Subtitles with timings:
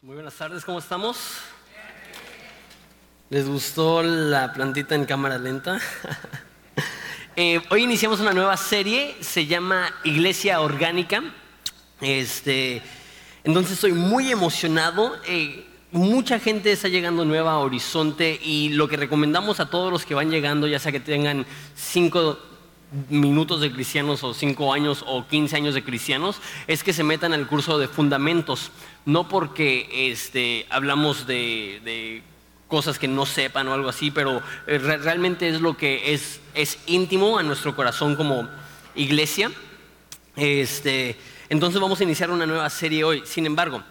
[0.00, 1.16] Muy buenas tardes, ¿cómo estamos?
[3.30, 5.80] ¿Les gustó la plantita en cámara lenta?
[7.40, 11.22] Eh, hoy iniciamos una nueva serie, se llama Iglesia Orgánica.
[12.00, 12.82] Este,
[13.44, 15.16] entonces estoy muy emocionado.
[15.24, 20.04] Eh, mucha gente está llegando nueva a Horizonte y lo que recomendamos a todos los
[20.04, 21.46] que van llegando, ya sea que tengan
[21.76, 22.40] cinco
[23.08, 27.32] minutos de cristianos o cinco años o 15 años de cristianos, es que se metan
[27.32, 28.70] al curso de fundamentos.
[29.04, 32.22] No porque este, hablamos de
[32.68, 36.78] cosas que no sepan o algo así, pero eh, realmente es lo que es, es
[36.86, 38.48] íntimo a nuestro corazón como
[38.94, 39.50] iglesia.
[40.36, 41.16] Este,
[41.48, 43.22] entonces vamos a iniciar una nueva serie hoy.
[43.24, 43.82] Sin embargo,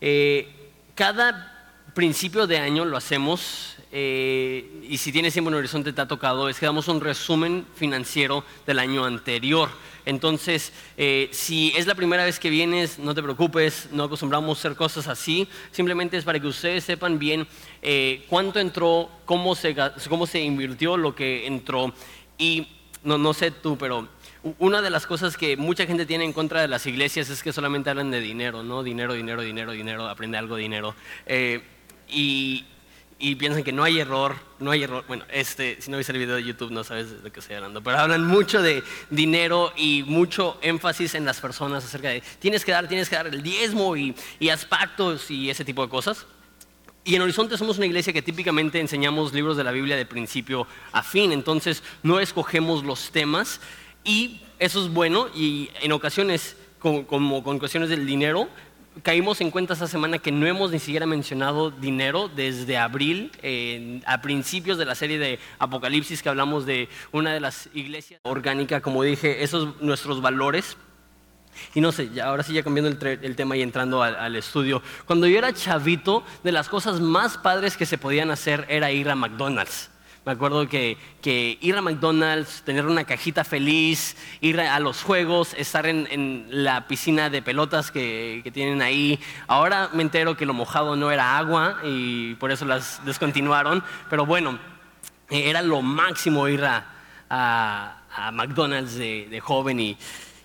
[0.00, 1.48] eh, cada
[1.94, 6.48] principio de año lo hacemos eh, y si tienes tiempo en Horizonte te ha tocado,
[6.48, 9.68] es que damos un resumen financiero del año anterior.
[10.06, 14.60] Entonces, eh, si es la primera vez que vienes, no te preocupes, no acostumbramos a
[14.60, 15.46] hacer cosas así.
[15.70, 17.46] Simplemente es para que ustedes sepan bien
[17.82, 19.76] eh, cuánto entró, cómo se,
[20.08, 21.92] cómo se invirtió lo que entró.
[22.38, 22.66] Y
[23.04, 24.08] no, no sé tú, pero
[24.58, 27.52] una de las cosas que mucha gente tiene en contra de las iglesias es que
[27.52, 28.82] solamente hablan de dinero, ¿no?
[28.82, 30.94] Dinero, dinero, dinero, dinero, aprende algo, dinero.
[31.26, 31.62] Eh,
[32.08, 32.64] y,
[33.22, 35.04] y piensan que no hay error, no hay error.
[35.06, 37.54] Bueno, este, si no viste el video de YouTube no sabes de lo que estoy
[37.54, 42.64] hablando, pero hablan mucho de dinero y mucho énfasis en las personas acerca de tienes
[42.64, 45.88] que dar, tienes que dar el diezmo y, y haz pactos y ese tipo de
[45.88, 46.26] cosas.
[47.04, 50.66] Y en Horizonte somos una iglesia que típicamente enseñamos libros de la Biblia de principio
[50.90, 53.60] a fin, entonces no escogemos los temas
[54.02, 58.48] y eso es bueno y en ocasiones como con cuestiones del dinero
[59.02, 63.32] caímos en cuenta esta semana que no hemos ni siquiera mencionado dinero desde abril,
[64.06, 68.82] a principios de la serie de Apocalipsis que hablamos de una de las iglesias orgánicas,
[68.82, 70.76] como dije, esos nuestros valores.
[71.74, 74.82] Y no sé, ya, ahora sí ya cambiando el, tema y entrando al, estudio.
[75.06, 79.08] Cuando yo era chavito, de las cosas más padres que se podían hacer era ir
[79.10, 79.91] a McDonald's.
[80.24, 80.96] Me acuerdo que,
[81.60, 87.28] ir a McDonald's, tener una cajita feliz, ir a los juegos, estar en, la piscina
[87.28, 89.18] de pelotas que, tienen ahí.
[89.48, 93.82] Ahora me entero que lo mojado no era agua y por eso las descontinuaron.
[94.08, 94.60] Pero bueno,
[95.28, 97.98] era lo máximo ir a,
[98.32, 99.98] McDonald's de, joven y...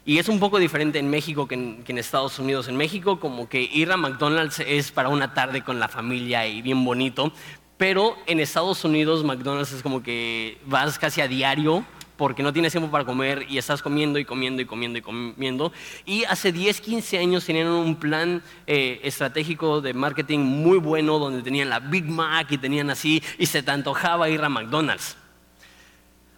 [0.06, 2.70] Y es un poco diferente en México que en, que en, Estados Unidos.
[2.70, 6.62] En México como que ir a McDonald's es para una tarde con la familia y
[6.62, 7.34] bien bonito,
[7.78, 11.86] pero en Estados Unidos McDonald's es como que vas casi a diario
[12.18, 15.72] porque no tienes tiempo para comer y estás comiendo y comiendo y comiendo y comiendo.
[16.06, 21.44] Y hace 10, 15 años tenían un plan eh, estratégico de marketing muy bueno donde
[21.44, 25.16] tenían la Big Mac y tenían así y se te antojaba ir a McDonald's.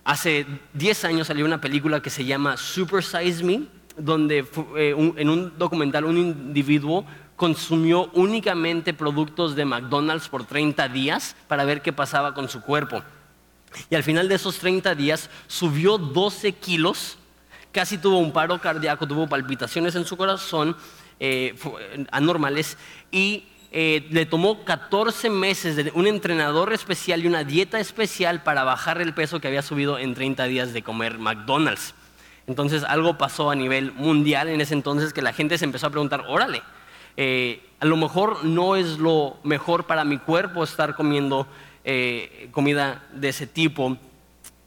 [0.03, 3.61] Hace 10 años salió una película que se llama Super Size Me,
[3.97, 4.45] donde
[4.75, 7.05] eh, en un documental un individuo
[7.39, 13.01] consumió únicamente productos de McDonald's por 30 días para ver qué pasaba con su cuerpo.
[13.89, 17.17] Y al final de esos 30 días subió 12 kilos,
[17.71, 20.75] casi tuvo un paro cardíaco, tuvo palpitaciones en su corazón
[21.21, 21.55] eh,
[22.11, 22.77] anormales
[23.09, 28.65] y eh, le tomó 14 meses de un entrenador especial y una dieta especial para
[28.65, 31.95] bajar el peso que había subido en 30 días de comer McDonald's.
[32.47, 35.91] Entonces algo pasó a nivel mundial en ese entonces que la gente se empezó a
[35.91, 36.61] preguntar, órale,
[37.21, 41.47] eh, a lo mejor no es lo mejor para mi cuerpo estar comiendo
[41.83, 43.97] eh, comida de ese tipo.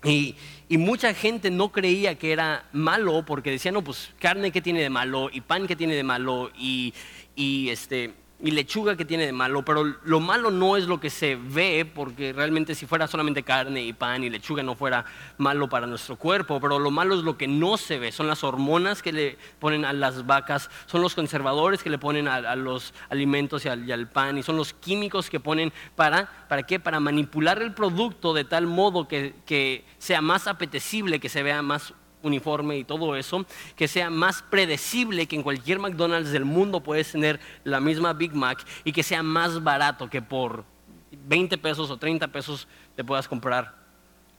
[0.04, 0.36] Y,
[0.68, 4.90] mucha gente no creía que era malo porque decían, no, pues carne que tiene de
[4.90, 6.92] malo y pan que tiene de malo y,
[7.34, 8.12] y este,
[8.42, 11.88] y lechuga que tiene de malo, pero lo malo no es lo que se ve,
[11.94, 15.04] porque realmente si fuera solamente carne y pan y lechuga no fuera
[15.38, 18.42] malo para nuestro cuerpo, pero lo malo es lo que no se ve, son las
[18.42, 22.94] hormonas que le ponen a las vacas, son los conservadores que le ponen a, los
[23.10, 26.80] alimentos y al, pan, y son los químicos que ponen para, ¿para qué?
[26.80, 31.62] Para manipular el producto de tal modo que, que sea más apetecible, que se vea
[31.62, 33.44] más uniforme y todo eso,
[33.76, 38.34] que sea más predecible que en cualquier McDonald's del mundo puedes tener la misma Big
[38.34, 40.64] Mac y que sea más barato que por
[41.10, 42.66] 20 pesos o 30 pesos
[42.96, 43.74] te puedas comprar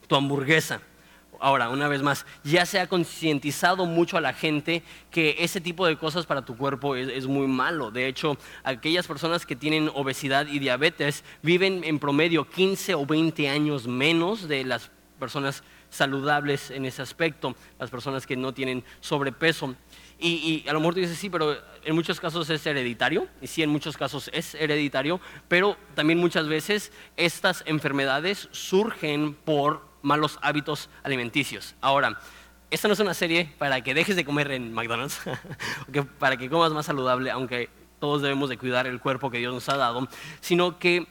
[0.07, 0.81] tu hamburguesa.
[1.39, 4.81] Ahora, una vez más, ya se ha concientizado mucho a la gente
[5.11, 7.91] que ese tipo de cosas para tu cuerpo es, es, muy malo.
[7.91, 13.49] De hecho, aquellas personas que tienen obesidad y diabetes viven en promedio 15 o 20
[13.49, 15.63] años menos de las personas
[15.93, 19.75] saludables en ese aspecto, las personas que no tienen sobrepeso.
[20.19, 23.61] Y, a lo mejor tú dices, sí, pero en muchos casos es hereditario, y sí,
[23.61, 30.89] en muchos casos es hereditario, pero también muchas veces estas enfermedades surgen por malos hábitos
[31.03, 31.75] alimenticios.
[31.81, 32.19] Ahora,
[32.71, 35.19] esta no es una serie para que dejes de comer en McDonald's,
[36.19, 37.69] para que comas más saludable, aunque
[37.99, 40.07] todos debemos de cuidar el cuerpo que Dios nos ha dado,
[40.41, 41.07] sino que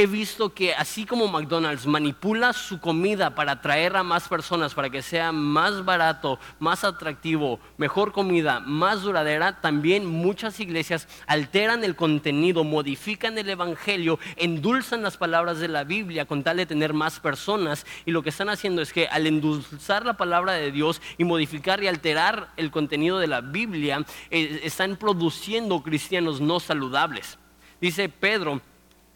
[0.00, 4.88] he visto que así como McDonald's manipula su comida para atraer a más personas, para
[4.88, 11.96] que sea más barato, más atractivo, mejor comida, más duradera, también muchas iglesias alteran el
[11.96, 17.20] contenido, modifican el Evangelio, endulzan las palabras de la Biblia con tal de tener más
[17.20, 17.84] personas.
[18.06, 21.82] Y lo que están haciendo es que al endulzar la palabra de Dios y modificar
[21.82, 27.38] y alterar el contenido de la Biblia, eh, están produciendo cristianos no saludables.
[27.82, 28.60] Dice Pedro,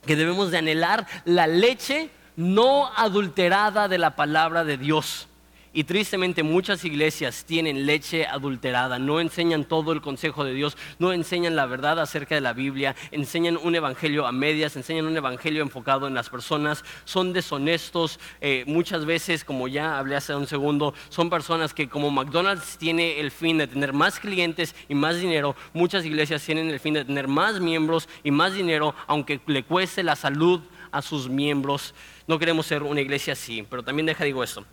[0.06, 5.28] que debemos de anhelar la leche no adulterada de la palabra de Dios.
[5.76, 11.12] Y tristemente muchas iglesias tienen leche adulterada, no enseñan todo el consejo de Dios, no
[11.12, 15.62] enseñan la verdad acerca de la Biblia, enseñan un evangelio a medias, enseñan un evangelio
[15.62, 20.94] enfocado en las personas, son deshonestos, eh, muchas veces, como ya hablé hace un segundo,
[21.08, 25.56] son personas que como McDonald's tiene el fin de tener más clientes y más dinero,
[25.72, 30.04] muchas iglesias tienen el fin de tener más miembros y más dinero, aunque le cueste
[30.04, 30.60] la salud
[30.92, 31.96] a sus miembros.
[32.28, 34.64] No queremos ser una iglesia así, pero también deja digo esto.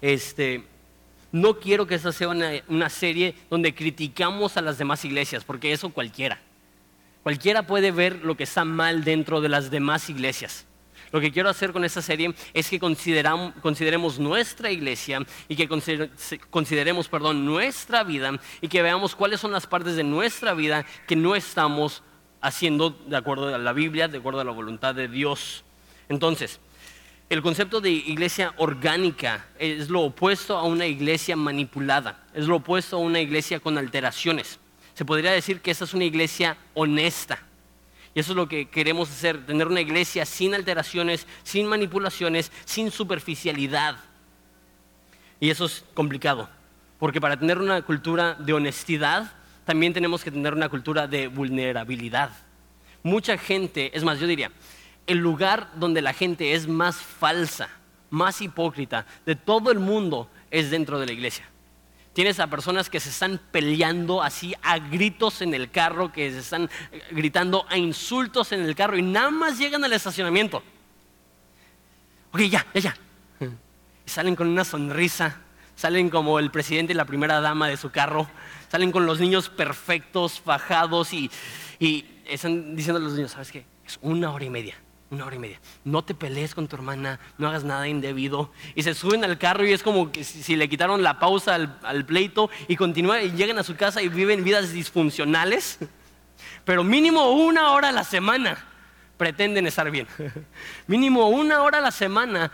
[0.00, 0.64] Este,
[1.32, 5.90] no quiero que esa sea una, serie donde criticamos a las demás iglesias, porque eso
[5.90, 6.40] cualquiera.
[7.22, 10.66] Cualquiera puede ver lo que está mal dentro de las demás iglesias.
[11.12, 15.68] Lo que quiero hacer con esta serie es que consideremos nuestra iglesia y que
[16.50, 21.16] consideremos perdón, nuestra vida y que veamos cuáles son las partes de nuestra vida que
[21.16, 22.02] no estamos
[22.40, 25.64] haciendo de acuerdo a la Biblia, de acuerdo a la voluntad de Dios.
[26.08, 26.60] Entonces,
[27.28, 32.96] el concepto de iglesia orgánica es lo opuesto a una iglesia manipulada, es lo opuesto
[32.96, 34.60] a una iglesia con alteraciones.
[34.94, 37.40] Se podría decir que esa es una iglesia honesta.
[38.14, 42.90] Y eso es lo que queremos hacer, tener una iglesia sin alteraciones, sin manipulaciones, sin
[42.90, 43.98] superficialidad.
[45.40, 46.48] Y eso es complicado,
[46.98, 49.32] porque para tener una cultura de honestidad,
[49.64, 52.30] también tenemos que tener una cultura de vulnerabilidad.
[53.02, 54.50] Mucha gente, es más, yo diría,
[55.06, 57.68] el lugar donde la gente es más falsa,
[58.10, 61.48] más hipócrita de todo el mundo es dentro de la iglesia.
[62.12, 66.38] Tienes a personas que se están peleando así a gritos en el carro, que se
[66.38, 66.70] están
[67.10, 70.62] gritando a insultos en el carro y nada más llegan al estacionamiento.
[72.32, 72.96] Ok, ya, ya, ya.
[74.06, 75.40] Y salen con una sonrisa,
[75.74, 78.28] salen como el presidente y la primera dama de su carro,
[78.70, 81.30] salen con los niños perfectos, fajados y
[82.26, 83.66] están diciendo a los niños, ¿sabes qué?
[83.84, 84.74] Es una hora y media
[85.10, 85.60] una hora y media.
[85.84, 88.50] No te pelees con tu hermana, no hagas nada indebido.
[88.74, 92.06] Y se suben al carro y es como que si, le quitaron la pausa al,
[92.06, 95.78] pleito y continúan y llegan a su casa y viven vidas disfuncionales.
[96.64, 98.64] Pero mínimo una hora a la semana
[99.16, 100.06] pretenden estar bien.
[100.86, 102.50] mínimo una hora a la semana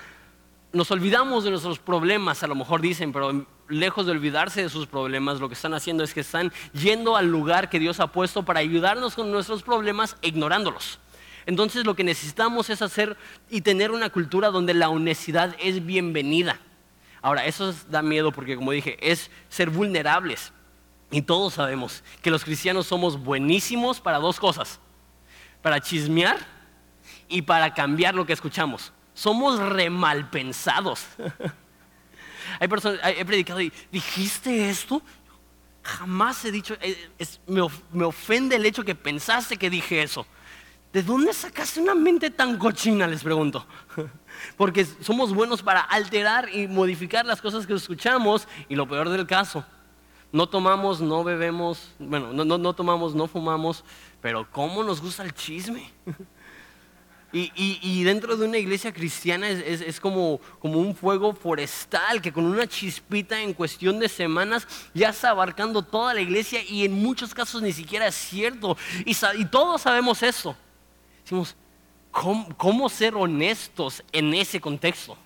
[0.72, 4.86] nos olvidamos de nuestros problemas, a lo mejor dicen, pero lejos de olvidarse de sus
[4.86, 8.42] problemas, lo que están haciendo es que están yendo al lugar que Dios ha puesto
[8.44, 10.98] para ayudarnos con nuestros problemas ignorándolos.
[11.46, 13.16] Entonces lo que necesitamos es hacer
[13.50, 16.58] y tener una cultura donde la honestidad es bienvenida.
[17.20, 20.52] Ahora, eso da miedo porque, como dije, es ser vulnerables.
[21.10, 24.80] Y todos sabemos que los cristianos somos buenísimos para dos cosas.
[25.62, 26.38] Para chismear
[27.28, 28.92] y para cambiar lo que escuchamos.
[29.14, 31.06] Somos re mal pensados.
[32.58, 35.00] Hay personas, he predicado y dijiste esto.
[35.84, 37.08] Jamás he dicho, eh,
[37.92, 40.26] me ofende el hecho que pensaste que dije eso.
[40.92, 43.06] ¿De dónde sacaste una mente tan cochina?
[43.06, 43.66] Les pregunto.
[44.58, 49.26] Porque somos buenos para alterar y modificar las cosas que escuchamos y lo peor del
[49.26, 49.64] caso,
[50.32, 53.84] no tomamos, no bebemos, bueno, no, tomamos, no fumamos,
[54.20, 55.90] pero ¿cómo nos gusta el chisme?
[57.34, 62.66] Y, dentro de una iglesia cristiana es, como, como, un fuego forestal que con una
[62.66, 67.62] chispita en cuestión de semanas ya está abarcando toda la iglesia y en muchos casos
[67.62, 68.76] ni siquiera es cierto.
[69.06, 70.54] Y, y todos sabemos eso.
[71.32, 71.56] Decimos,
[72.58, 75.16] ¿cómo, ser honestos en ese contexto?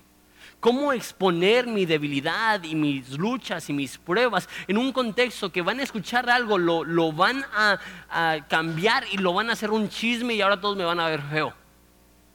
[0.61, 5.81] ¿Cómo exponer mi debilidad y mis luchas y mis pruebas en un contexto que van
[5.81, 10.39] a escuchar algo, lo, van a, cambiar y lo van a hacer un chisme y
[10.39, 11.53] ahora todos me van a ver feo?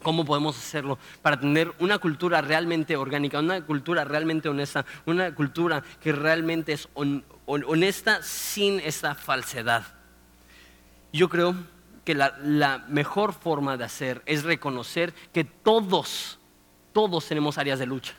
[0.03, 5.83] ¿Cómo podemos hacerlo para tener una cultura realmente orgánica, una cultura realmente honesta, una cultura
[5.99, 6.91] que realmente es
[7.47, 9.87] honesta sin esta falsedad?
[11.11, 11.55] Yo creo
[12.05, 16.39] que la, mejor forma de hacer es reconocer que todos,
[16.93, 18.15] todos tenemos áreas de lucha.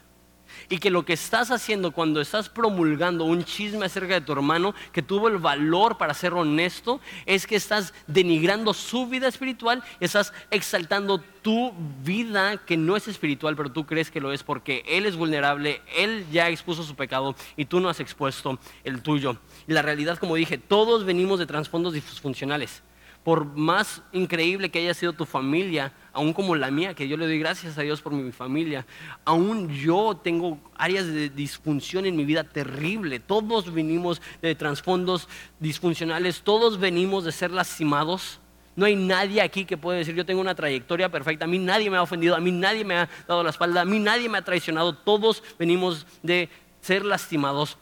[0.69, 4.75] Y que lo que estás haciendo cuando estás promulgando un chisme acerca de tu hermano
[4.91, 10.31] que tuvo el valor para ser honesto, es que estás denigrando su vida espiritual estás
[10.51, 11.73] exaltando tu
[12.03, 15.81] vida que no es espiritual, pero tú crees que lo es porque él es vulnerable,
[15.97, 19.37] él ya expuso su pecado y tú no has expuesto el tuyo.
[19.67, 22.83] Y la realidad, como dije, todos venimos de trasfondos disfuncionales.
[23.23, 27.25] Por más increíble que haya sido tu familia, aún como la mía, que yo le
[27.25, 28.85] doy gracias a Dios por mi familia,
[29.23, 33.19] aún yo tengo áreas de disfunción en mi vida terrible.
[33.19, 38.39] Todos venimos de trasfondos disfuncionales, todos venimos de ser lastimados.
[38.75, 41.45] No hay nadie aquí que pueda decir yo tengo una trayectoria perfecta.
[41.45, 43.85] A mí nadie me ha ofendido, a mí nadie me ha dado la espalda, a
[43.85, 44.95] mí nadie me ha traicionado.
[44.95, 46.49] Todos venimos de
[46.81, 47.77] ser lastimados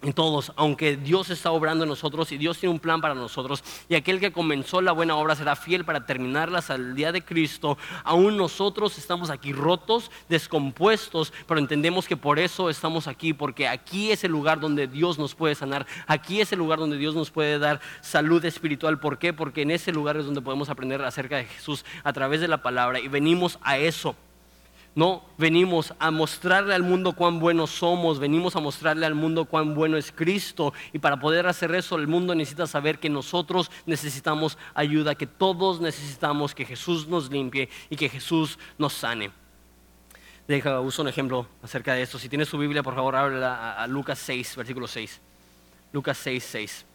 [0.00, 3.64] en todos, aunque Dios está obrando en nosotros y Dios tiene un plan para nosotros,
[3.88, 7.76] y aquel que comenzó la buena obra será fiel para terminarlas al día de Cristo,
[8.04, 14.12] aún nosotros estamos aquí rotos, descompuestos, pero entendemos que por eso estamos aquí, porque aquí
[14.12, 17.30] es el lugar donde Dios nos puede sanar, aquí es el lugar donde Dios nos
[17.30, 19.00] puede dar salud espiritual.
[19.00, 19.32] ¿Por qué?
[19.32, 22.62] Porque en ese lugar es donde podemos aprender acerca de Jesús a través de la
[22.62, 24.14] palabra y venimos a eso
[24.98, 29.76] no venimos a mostrarle al mundo cuán buenos somos, venimos a mostrarle al mundo cuán
[29.76, 30.74] bueno es Cristo.
[30.92, 35.80] Y para poder hacer eso, el mundo necesita saber que nosotros necesitamos ayuda, que todos
[35.80, 39.30] necesitamos que Jesús nos limpie y que Jesús nos sane.
[40.48, 42.18] Deja, uso un ejemplo acerca de esto.
[42.18, 45.20] Si tienes su Biblia, por favor, ábrela a, a Lucas 6, versículo 6.
[45.92, 46.86] Lucas 6, 6.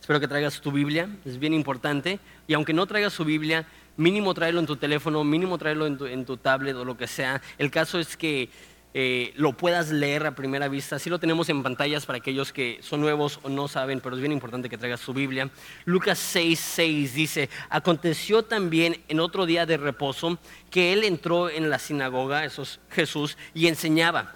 [0.00, 2.18] Espero que traigas tu Biblia, es bien importante.
[2.48, 3.66] Y aunque no traigas su Biblia,
[3.96, 7.40] mínimo tráelo en tu teléfono, mínimo tráelo en tu, tablet o lo que sea.
[7.58, 8.48] El caso es que
[8.92, 10.98] eh, lo puedas leer a primera vista.
[10.98, 14.20] Sí lo tenemos en pantallas para aquellos que son nuevos o no saben, pero es
[14.20, 15.50] bien importante que traigas su Biblia.
[15.84, 20.38] Lucas 6, 6 dice, aconteció también en otro día de reposo
[20.70, 24.34] que él entró en la sinagoga, eso es Jesús, y enseñaba.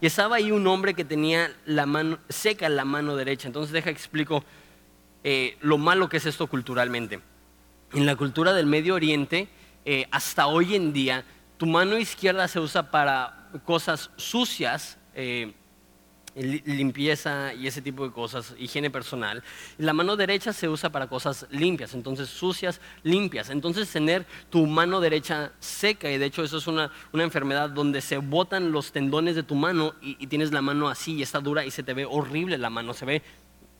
[0.00, 3.46] Y estaba ahí un hombre que tenía la mano seca la mano derecha.
[3.46, 4.44] Entonces deja explico
[5.22, 7.20] eh, lo malo que es esto culturalmente
[7.94, 9.48] en la cultura del Medio Oriente,
[9.84, 11.24] eh, hasta hoy en día,
[11.56, 15.52] tu mano izquierda se usa para cosas sucias, eh,
[16.34, 19.44] limpieza y ese tipo de cosas, higiene personal.
[19.78, 23.50] La mano derecha se usa para cosas limpias, entonces sucias, limpias.
[23.50, 28.18] Entonces tener tu mano derecha seca, y de hecho eso es una, enfermedad donde se
[28.18, 31.70] botan los tendones de tu mano y, tienes la mano así y está dura y
[31.70, 33.22] se te ve horrible la mano, se ve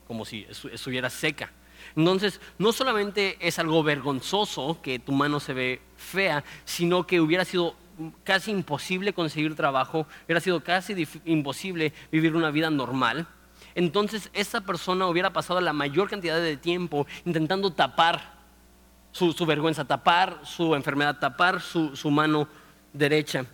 [0.07, 1.51] como si estuviera seca.
[1.95, 7.45] Entonces, no solamente es algo vergonzoso que tu mano se ve fea, sino que hubiera
[7.45, 7.75] sido
[8.23, 13.27] casi imposible conseguir trabajo, hubiera sido casi imposible vivir una vida normal.
[13.75, 18.35] Entonces, esa persona hubiera pasado la mayor cantidad de tiempo intentando tapar
[19.11, 22.47] su, vergüenza, tapar su enfermedad, tapar su, su mano
[22.91, 23.45] derecha.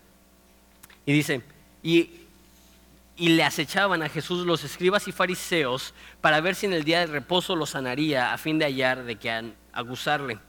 [1.05, 1.43] Y dice,
[1.83, 2.20] y
[3.21, 7.01] y le acechaban a Jesús los escribas y fariseos para ver si en el día
[7.01, 10.39] de reposo lo sanaría a fin de hallar de que acusarle.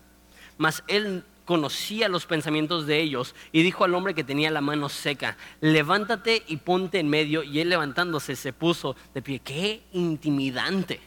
[0.56, 4.88] Mas él conocía los pensamientos de ellos y dijo al hombre que tenía la mano
[4.88, 7.42] seca, levántate y ponte en medio.
[7.42, 9.40] Y él levantándose se puso de pie.
[9.40, 10.98] ¡Qué intimidante!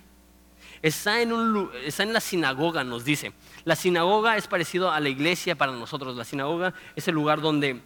[0.83, 3.33] Está en, un, está en la sinagoga, nos dice.
[3.63, 6.15] La sinagoga es parecido a la iglesia para nosotros.
[6.15, 7.81] La sinagoga es el lugar donde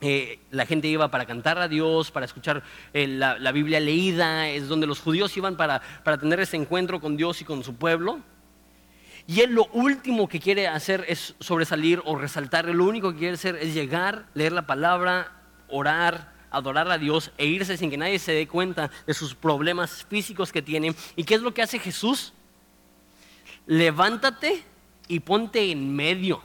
[0.00, 2.62] eh, la gente iba para cantar a Dios, para escuchar
[2.92, 7.16] eh, la, Biblia leída, es donde los judíos iban para, para tener ese encuentro con
[7.16, 8.20] Dios y con su pueblo.
[9.26, 13.34] Y él lo último que quiere hacer es sobresalir o resaltar, lo único que quiere
[13.34, 15.32] hacer es llegar, leer la palabra,
[15.68, 20.06] orar, adorar a Dios e irse sin que nadie se dé cuenta de sus problemas
[20.08, 20.94] físicos que tiene.
[21.16, 22.32] ¿Y qué es lo que hace Jesús?
[23.66, 24.62] Levántate
[25.08, 26.40] y ponte en medio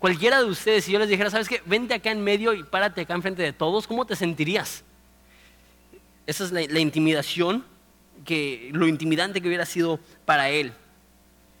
[0.00, 1.62] cualquiera de ustedes, si yo les dijera, ¿sabes qué?
[1.66, 4.82] Vente acá en medio y párate acá enfrente de todos, ¿cómo te sentirías?
[6.26, 7.64] Esa es la, intimidación,
[8.24, 10.72] que, lo intimidante que hubiera sido para él.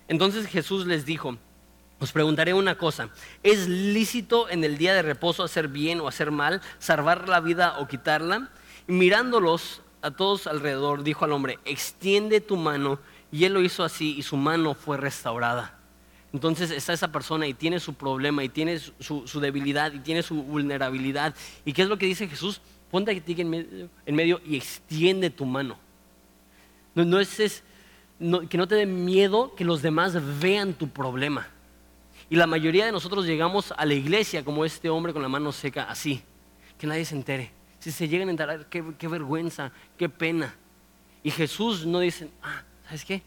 [0.08, 1.36] Entonces Jesús les dijo,
[1.98, 3.10] os preguntaré una cosa,
[3.42, 7.78] ¿es lícito en el día de reposo hacer bien o hacer mal, salvar la vida
[7.78, 8.50] o quitarla?
[8.88, 13.84] Y mirándolos a todos alrededor, dijo al hombre, extiende tu mano, y él lo hizo
[13.84, 15.79] así, y su mano fue restaurada.
[16.32, 20.42] Entonces está esa persona y tiene su problema y tiene su, debilidad y tiene su
[20.42, 21.34] vulnerabilidad.
[21.64, 22.60] ¿Y qué es lo que dice Jesús?
[22.90, 25.76] Ponte en medio, en medio y extiende tu mano.
[26.94, 27.62] No, es,
[28.48, 31.48] que no te dé miedo que los demás vean tu problema.
[32.28, 35.50] Y la mayoría de nosotros llegamos a la iglesia como este hombre con la mano
[35.50, 36.22] seca, así,
[36.78, 37.50] que nadie se entere.
[37.80, 40.54] Si se llegan a enterar, qué, qué vergüenza, qué pena.
[41.24, 43.22] Y Jesús no dice, ah, ¿sabes qué?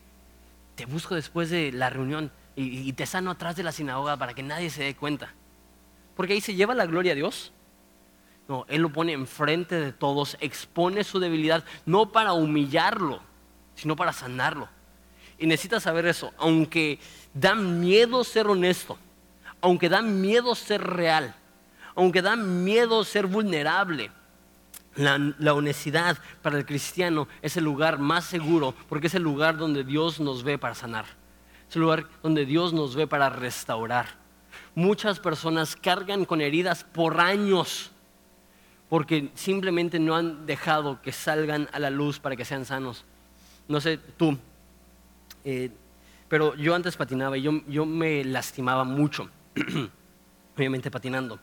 [0.75, 4.43] Te busco después de la reunión y, te sano atrás de la sinagoga para que
[4.43, 5.33] nadie se dé cuenta.
[6.15, 7.51] Porque ahí se lleva la gloria a Dios.
[8.47, 13.21] No, Él lo pone enfrente de todos, expone su debilidad, no para humillarlo,
[13.75, 14.67] sino para sanarlo.
[15.39, 16.99] Y necesitas saber eso, aunque
[17.33, 18.99] da miedo ser honesto,
[19.61, 21.33] aunque da miedo ser real,
[21.95, 24.11] aunque da miedo ser vulnerable,
[24.95, 29.57] la, la, honestidad para el cristiano es el lugar más seguro porque es el lugar
[29.57, 31.05] donde Dios nos ve para sanar
[31.73, 34.05] Es un lugar donde Dios nos ve para restaurar.
[34.75, 37.89] Muchas personas cargan con heridas por años
[38.89, 43.05] porque simplemente no han dejado que salgan a la luz para que sean sanos.
[43.67, 44.37] No sé, tú,
[45.43, 45.71] eh,
[46.27, 49.31] pero yo antes patinaba y yo, yo me lastimaba mucho,
[50.55, 51.39] obviamente patinando.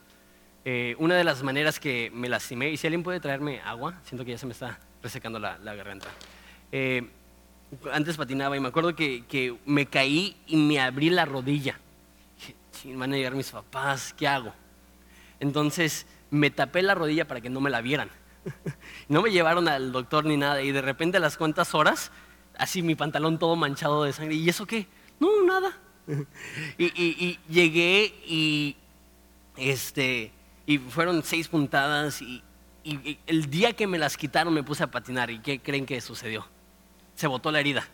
[0.64, 4.24] Eh, una de las maneras que me lastimé, y si alguien puede traerme agua, siento
[4.24, 6.06] que ya se me está resecando la, garganta.
[6.70, 7.10] Eh,
[7.92, 11.78] antes patinaba y me acuerdo que, que, me caí y me abrí la rodilla.
[12.36, 14.52] Dije, van a llegar mis papás, ¿qué hago?
[15.38, 18.10] Entonces me tapé la rodilla para que no me la vieran.
[19.08, 22.12] No me llevaron al doctor ni nada y de repente a las cuantas horas,
[22.56, 24.34] así mi pantalón todo manchado de sangre.
[24.34, 24.86] ¿Y eso qué?
[25.18, 25.76] No, nada.
[26.78, 28.76] Y, llegué y,
[29.56, 30.32] este,
[30.66, 32.42] y fueron seis puntadas y,
[32.84, 35.30] y el día que me las quitaron me puse a patinar.
[35.30, 36.46] ¿Y qué creen que sucedió?
[37.20, 37.86] Se botó la herida.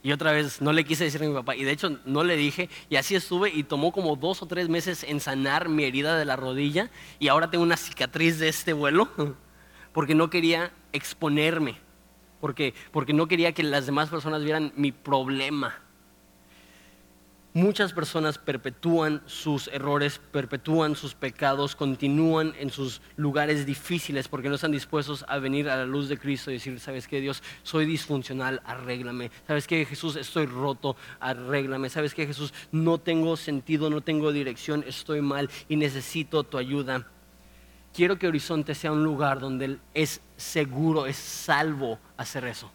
[0.00, 1.56] Y otra vez no le quise decir a mi papá.
[1.56, 2.70] Y de hecho no le dije.
[2.88, 3.50] Y así estuve.
[3.50, 6.88] Y tomó como dos o tres meses en sanar mi herida de la rodilla.
[7.18, 9.08] Y ahora tengo una cicatriz de este vuelo.
[9.92, 11.78] Porque no quería exponerme.
[12.40, 15.80] Porque, porque no quería que las demás personas vieran mi problema.
[17.52, 24.54] Muchas personas perpetúan sus errores, perpetúan sus pecados, continúan en sus lugares difíciles porque no
[24.54, 27.42] están dispuestos a venir a la luz de Cristo y decir, ¿sabes qué Dios?
[27.64, 29.32] Soy disfuncional, arréglame.
[29.48, 30.14] ¿Sabes qué Jesús?
[30.14, 31.90] Estoy roto, arréglame.
[31.90, 32.54] ¿Sabes qué Jesús?
[32.70, 37.08] No tengo sentido, no tengo dirección, estoy mal y necesito tu ayuda.
[37.92, 42.70] Quiero que Horizonte sea un lugar donde es seguro, es salvo hacer eso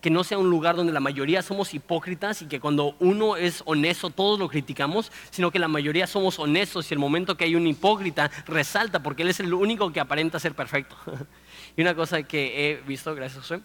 [0.00, 3.62] que no sea un lugar donde la mayoría somos hipócritas y que cuando uno es
[3.66, 7.54] honesto todos lo criticamos, sino que la mayoría somos honestos y el momento que hay
[7.54, 10.96] un hipócrita resalta porque él es el único que aparenta ser perfecto.
[11.76, 13.62] y una cosa que he visto, gracias José,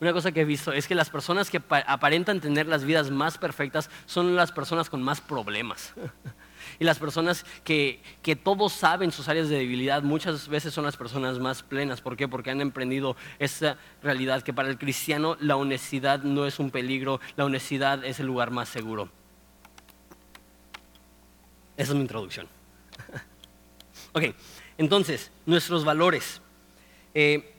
[0.00, 3.38] una cosa que he visto es que las personas que aparentan tener las vidas más
[3.38, 5.94] perfectas son las personas con más problemas.
[6.82, 10.96] Y las personas que, que todos saben sus áreas de debilidad muchas veces son las
[10.96, 12.00] personas más plenas.
[12.00, 12.26] ¿Por qué?
[12.26, 17.20] Porque han emprendido esta realidad que para el cristiano la honestidad no es un peligro,
[17.36, 19.08] la honestidad es el lugar más seguro.
[21.76, 22.48] Esa es mi introducción.
[24.12, 24.34] ok,
[24.76, 26.42] entonces, nuestros valores.
[27.14, 27.54] Eh,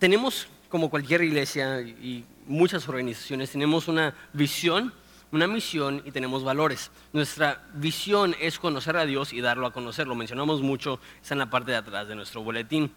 [0.00, 4.92] tenemos, como cualquier iglesia y muchas organizaciones, tenemos una visión
[5.34, 6.90] una misión y tenemos valores.
[7.12, 10.06] Nuestra visión es conocer a Dios y darlo a conocer.
[10.06, 12.92] Lo mencionamos mucho, está en la parte de atrás de nuestro boletín.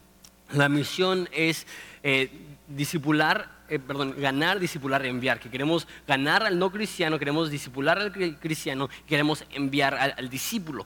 [0.53, 1.67] La misión es
[2.03, 2.29] eh,
[2.69, 5.39] eh perdón, ganar, disipular, enviar.
[5.39, 10.85] Que queremos ganar al no cristiano, queremos disipular al cristiano, queremos enviar al, discípulo.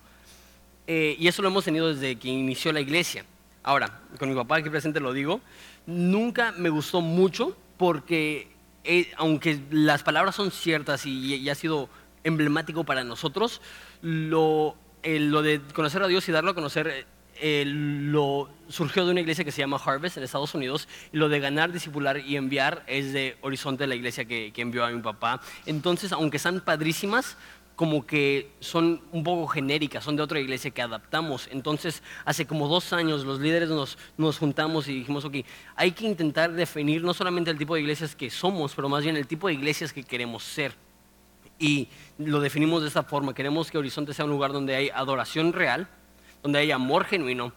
[0.88, 3.26] Eh, y eso lo hemos tenido desde que inició la iglesia.
[3.62, 5.42] Ahora, con mi papá aquí presente lo digo,
[5.86, 8.51] nunca me gustó mucho porque
[8.84, 11.90] eh, aunque las palabras son ciertas y, ha sido
[12.24, 13.62] emblemático para nosotros,
[14.02, 17.06] lo, de conocer a Dios y darlo a conocer
[17.44, 21.28] eh, lo surgió de una iglesia que se llama Harvest en Estados Unidos y lo
[21.28, 25.02] de ganar, discipular y enviar es de Horizonte, la iglesia que, que envió a mi
[25.02, 25.42] papá.
[25.66, 27.38] Entonces, aunque están padrísimas,
[27.82, 31.50] como que son un poco genéricas, son de otra iglesia que adaptamos.
[31.52, 35.38] Entonces, hace como dos años los líderes nos, nos, juntamos y dijimos, ok,
[35.76, 39.18] hay que intentar definir no solamente el tipo de iglesias que somos, pero más bien
[39.18, 40.76] el tipo de iglesias que queremos ser.
[41.58, 41.88] Y
[42.20, 45.88] lo definimos de esta forma, queremos que Horizonte sea un lugar donde hay adoración real,
[46.44, 47.52] donde hay amor genuino,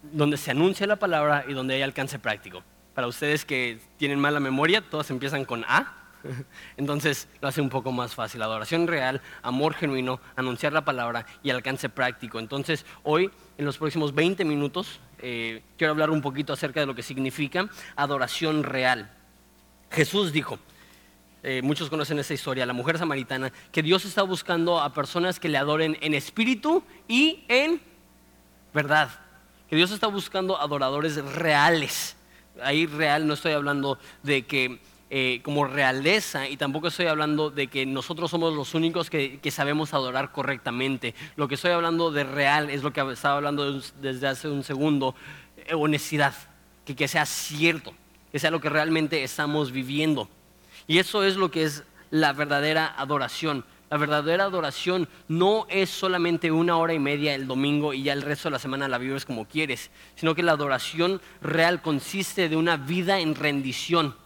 [0.00, 2.62] donde se anuncia la palabra y donde hay alcance práctico.
[2.94, 6.01] Para ustedes que tienen mala memoria, todas empiezan con A,
[6.76, 8.42] Entonces lo hace un poco más fácil.
[8.42, 12.38] Adoración real, amor genuino, anunciar la palabra y alcance práctico.
[12.38, 16.94] Entonces hoy, en los próximos 20 minutos, eh, quiero hablar un poquito acerca de lo
[16.94, 19.10] que significa adoración real.
[19.90, 20.58] Jesús dijo,
[21.42, 25.48] eh, muchos conocen esa historia, la mujer samaritana, que Dios está buscando a personas que
[25.48, 27.80] le adoren en espíritu y en
[28.72, 29.10] verdad.
[29.68, 32.16] Que Dios está buscando adoradores reales.
[32.62, 34.80] Ahí real no estoy hablando de que
[35.14, 39.92] eh, como realeza y tampoco estoy hablando de que nosotros somos los únicos que, sabemos
[39.92, 41.14] adorar correctamente.
[41.36, 45.14] Lo que estoy hablando de real es lo que estaba hablando desde hace un segundo,
[45.66, 46.32] eh, honestidad,
[46.86, 47.92] que, que sea cierto,
[48.30, 50.30] que sea lo que realmente estamos viviendo.
[50.86, 53.66] Y eso es lo que es la verdadera adoración.
[53.90, 58.22] La verdadera adoración no es solamente una hora y media el domingo y ya el
[58.22, 62.56] resto de la semana la vives como quieres, sino que la adoración real consiste de
[62.56, 64.21] una vida en rendición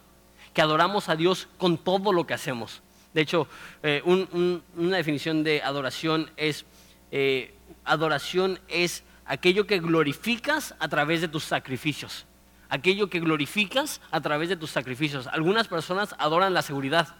[0.57, 2.81] que adoramos a Dios con todo lo que hacemos.
[3.13, 3.47] De hecho,
[3.83, 6.65] eh, una definición de adoración es,
[7.11, 7.53] eh,
[7.85, 12.25] adoración es aquello que glorificas a través de tus sacrificios.
[12.69, 15.27] Aquello que glorificas a través de tus sacrificios.
[15.27, 17.13] Algunas personas adoran la seguridad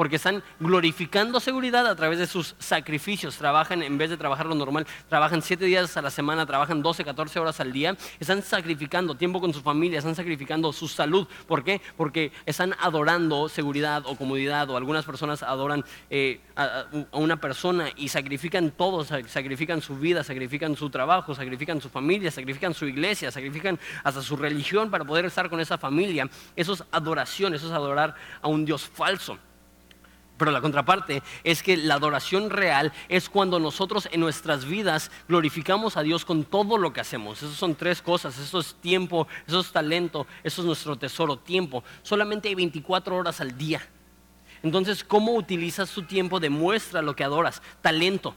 [0.00, 3.36] porque están glorificando seguridad a través de sus sacrificios.
[3.36, 7.04] Trabajan, en vez de trabajar lo normal, trabajan siete días a la semana, trabajan 12,
[7.04, 7.94] 14 horas al día.
[8.18, 11.28] Están sacrificando tiempo con su familia, están sacrificando su salud.
[11.46, 11.82] ¿Por qué?
[11.98, 18.08] Porque están adorando seguridad o comodidad, o algunas personas adoran eh, a, una persona y
[18.08, 23.78] sacrifican todo, sacrifican su vida, sacrifican su trabajo, sacrifican su familia, sacrifican su iglesia, sacrifican
[24.02, 26.26] hasta su religión para poder estar con esa familia.
[26.56, 29.38] Eso es adoración, eso es adorar a un Dios falso.
[30.40, 35.98] Pero la contraparte es que la adoración real es cuando nosotros en nuestras vidas glorificamos
[35.98, 37.42] a Dios con todo lo que hacemos.
[37.42, 38.38] Esas son tres cosas.
[38.38, 41.84] Eso es tiempo, eso es talento, eso es nuestro tesoro, tiempo.
[42.00, 43.86] Solamente hay 24 horas al día.
[44.62, 46.40] Entonces, ¿cómo utilizas tu tiempo?
[46.40, 47.60] Demuestra lo que adoras.
[47.82, 48.34] Talento.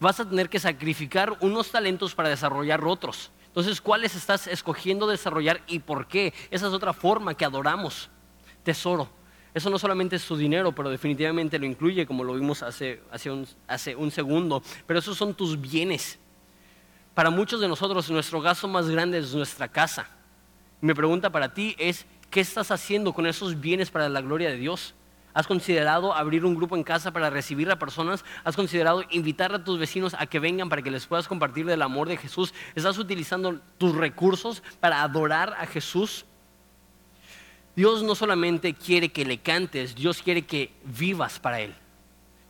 [0.00, 3.30] Vas a tener que sacrificar unos talentos para desarrollar otros.
[3.46, 6.34] Entonces, ¿cuáles estás escogiendo desarrollar y por qué?
[6.50, 8.10] Esa es otra forma que adoramos.
[8.64, 9.21] Tesoro
[9.54, 13.02] eso no solamente es su dinero, pero definitivamente lo incluye, como lo vimos hace,
[13.96, 14.62] un, segundo.
[14.86, 16.18] Pero esos son tus bienes.
[17.14, 20.08] Para muchos de nosotros, nuestro gasto más grande es nuestra casa.
[20.80, 24.56] Mi pregunta para ti es, ¿qué estás haciendo con esos bienes para la gloria de
[24.56, 24.94] Dios?
[25.34, 28.24] ¿Has considerado abrir un grupo en casa para recibir a personas?
[28.44, 31.82] ¿Has considerado invitar a tus vecinos a que vengan para que les puedas compartir del
[31.82, 32.54] amor de Jesús?
[32.74, 36.24] ¿Estás utilizando tus recursos para adorar a Jesús?
[37.74, 41.74] Dios no solamente quiere que le cantes, Dios quiere que vivas para Él.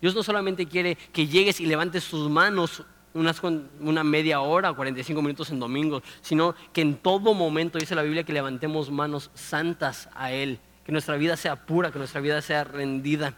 [0.00, 3.40] Dios no solamente quiere que llegues y levantes tus manos unas,
[3.80, 8.02] una media hora o 45 minutos en domingo, sino que en todo momento dice la
[8.02, 12.42] Biblia que levantemos manos santas a Él, que nuestra vida sea pura, que nuestra vida
[12.42, 13.34] sea rendida.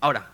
[0.00, 0.30] Ahora,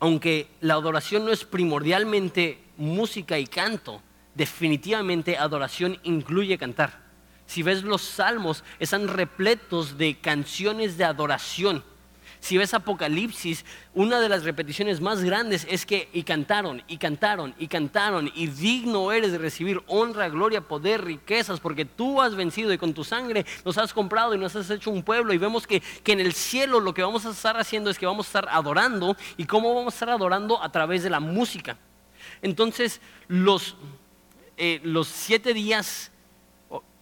[0.00, 4.00] aunque la adoración no es primordialmente música y canto,
[4.34, 7.03] definitivamente adoración incluye cantar.
[7.46, 11.84] Si ves los salmos, están repletos de canciones de adoración.
[12.44, 17.54] Si ves Apocalipsis, una de las repeticiones más grandes es que y cantaron, y cantaron,
[17.58, 22.70] y cantaron, y digno eres de recibir honra, gloria, poder, riquezas, porque tú has vencido
[22.70, 25.32] y con tu sangre nos has comprado y nos has hecho un pueblo.
[25.32, 28.04] Y vemos que, que en el cielo lo que vamos a estar haciendo es que
[28.04, 29.16] vamos a estar adorando.
[29.38, 30.62] ¿Y cómo vamos a estar adorando?
[30.62, 31.78] A través de la música.
[32.42, 33.74] Entonces, los,
[34.58, 36.12] eh, los siete días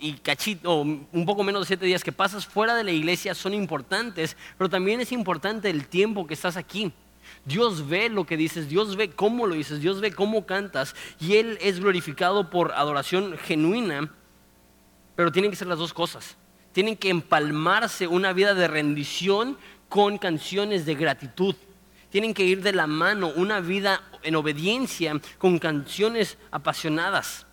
[0.03, 3.55] y cachito, un poco menos de siete días que pasas fuera de la iglesia son
[3.55, 6.93] importantes, pero también es importante el tiempo que estás aquí.
[7.45, 11.37] Dios ve lo que dices, Dios ve cómo lo dices, Dios ve cómo cantas y
[11.37, 14.13] Él es glorificado por adoración genuina,
[15.15, 16.37] pero tienen que ser las dos cosas.
[16.73, 19.57] Tienen que empalmarse una vida de rendición
[19.89, 21.55] con canciones de gratitud.
[22.11, 27.47] Tienen que ir de la mano una vida en obediencia con canciones apasionadas.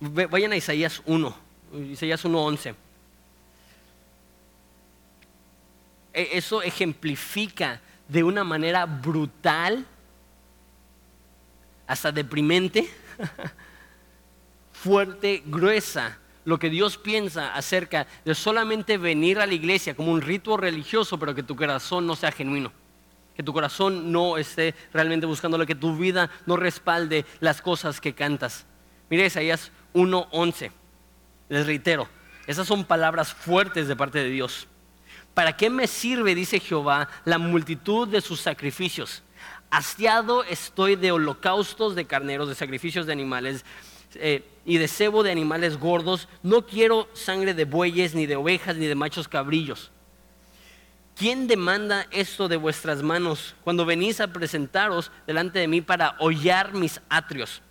[0.00, 1.36] Vayan a Isaías 1,
[1.92, 2.74] Isaías 1.11.
[6.14, 9.86] E, eso ejemplifica de una manera brutal,
[11.86, 12.88] hasta deprimente,
[14.72, 20.22] fuerte, gruesa, lo que Dios piensa acerca de solamente venir a la iglesia como un
[20.22, 22.72] rito religioso, pero que tu corazón no sea genuino.
[23.36, 28.14] Que tu corazón no esté realmente buscándolo, que tu vida no respalde las cosas que
[28.14, 28.66] cantas.
[29.10, 30.70] Mire Isaías 1.11.
[31.48, 32.08] Les reitero,
[32.46, 34.66] esas son palabras fuertes de parte de Dios.
[35.34, 39.22] ¿Para qué me sirve, dice Jehová, la multitud de sus sacrificios?
[39.70, 43.64] Hastiado estoy de holocaustos de carneros, de sacrificios de animales
[44.14, 46.28] eh, y de cebo de animales gordos.
[46.42, 49.92] No quiero sangre de bueyes, ni de ovejas, ni de machos cabrillos.
[51.14, 56.72] ¿Quién demanda esto de vuestras manos cuando venís a presentaros delante de mí para hollar
[56.72, 57.62] mis atrios?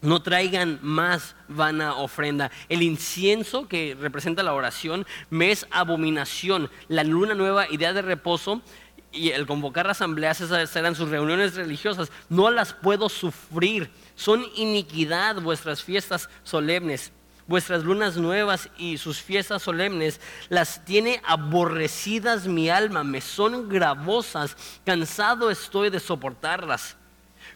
[0.00, 2.50] No traigan más vana ofrenda.
[2.68, 6.70] El incienso que representa la oración me es abominación.
[6.86, 8.62] La luna nueva, idea de reposo
[9.10, 12.12] y el convocar asambleas, esas serán sus reuniones religiosas.
[12.28, 13.90] No las puedo sufrir.
[14.14, 17.12] Son iniquidad vuestras fiestas solemnes.
[17.48, 24.54] Vuestras lunas nuevas y sus fiestas solemnes las tiene aborrecidas mi alma, me son gravosas,
[24.84, 26.97] cansado estoy de soportarlas.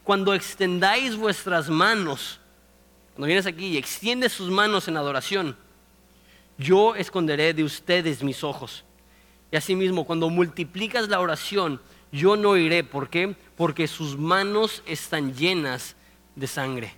[0.05, 2.41] Cuando extendáis vuestras manos,
[3.15, 5.57] cuando vienes aquí y extiendes sus manos en adoración,
[6.59, 8.85] yo esconderé de ustedes mis ojos.
[9.51, 12.85] Y asimismo, cuando multiplicas la oración, yo no iré.
[12.85, 13.37] ¿Por qué?
[13.57, 15.95] Porque sus manos están llenas
[16.35, 16.95] de sangre.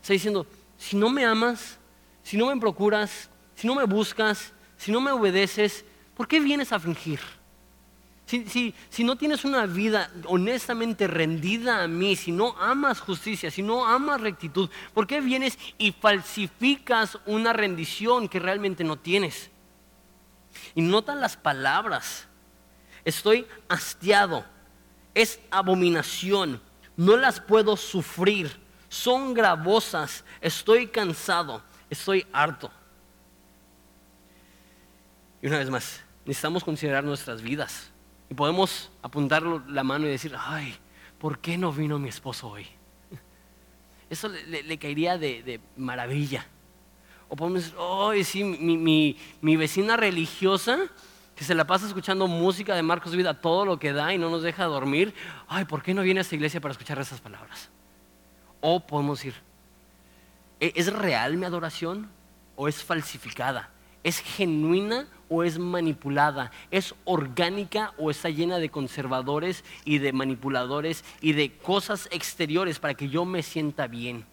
[0.00, 1.78] Está diciendo, si no me amas,
[2.22, 6.72] si no me procuras, si no me buscas, si no me obedeces, ¿por qué vienes
[6.72, 7.20] a fingir?
[8.26, 13.86] Si, no tienes una vida honestamente rendida a mí, si no amas justicia, si no
[13.86, 19.50] amas rectitud, ¿por qué vienes y falsificas una rendición que realmente no tienes?
[20.74, 22.26] Y notan las palabras.
[23.04, 24.44] Estoy hastiado.
[25.12, 26.62] Es abominación.
[26.96, 28.58] No las puedo sufrir.
[28.88, 30.24] Son gravosas.
[30.40, 31.62] Estoy cansado.
[31.90, 32.70] Estoy harto.
[35.42, 37.90] Y una vez más, necesitamos considerar nuestras vidas.
[38.30, 40.74] Y podemos apuntar la mano y decir, ay,
[41.18, 42.66] ¿por qué no vino mi esposo hoy?
[44.10, 46.46] Eso le, caería de, maravilla.
[47.28, 50.90] O podemos decir, ay, sí, mi, mi vecina religiosa
[51.34, 54.30] que se la pasa escuchando música de Marcos Vida todo lo que da y no
[54.30, 55.14] nos deja dormir,
[55.48, 57.70] ay, ¿por qué no viene a esta iglesia para escuchar esas palabras?
[58.60, 59.34] O podemos decir,
[60.60, 62.10] ¿e-, ¿es real mi adoración
[62.56, 63.70] o es falsificada?
[64.04, 66.50] ¿Es genuina o es manipulada?
[66.70, 72.94] ¿Es orgánica o está llena de conservadores y de manipuladores y de cosas exteriores para
[72.94, 74.24] que yo me sienta bien?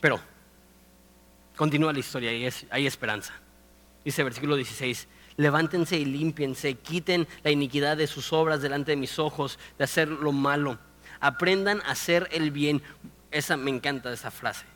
[0.00, 0.20] Pero,
[1.56, 3.32] continúa la historia y hay esperanza.
[4.04, 9.18] Dice versículo 16, levántense y límpiense, quiten la iniquidad de sus obras delante de mis
[9.18, 10.78] ojos, de hacer lo malo.
[11.20, 12.82] Aprendan a hacer el bien.
[13.30, 14.66] Esa me encanta esa frase.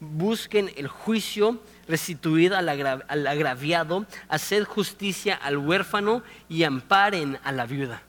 [0.00, 8.02] Busquen el juicio, restituid al, agraviado, haced justicia al huérfano y amparen a la viuda.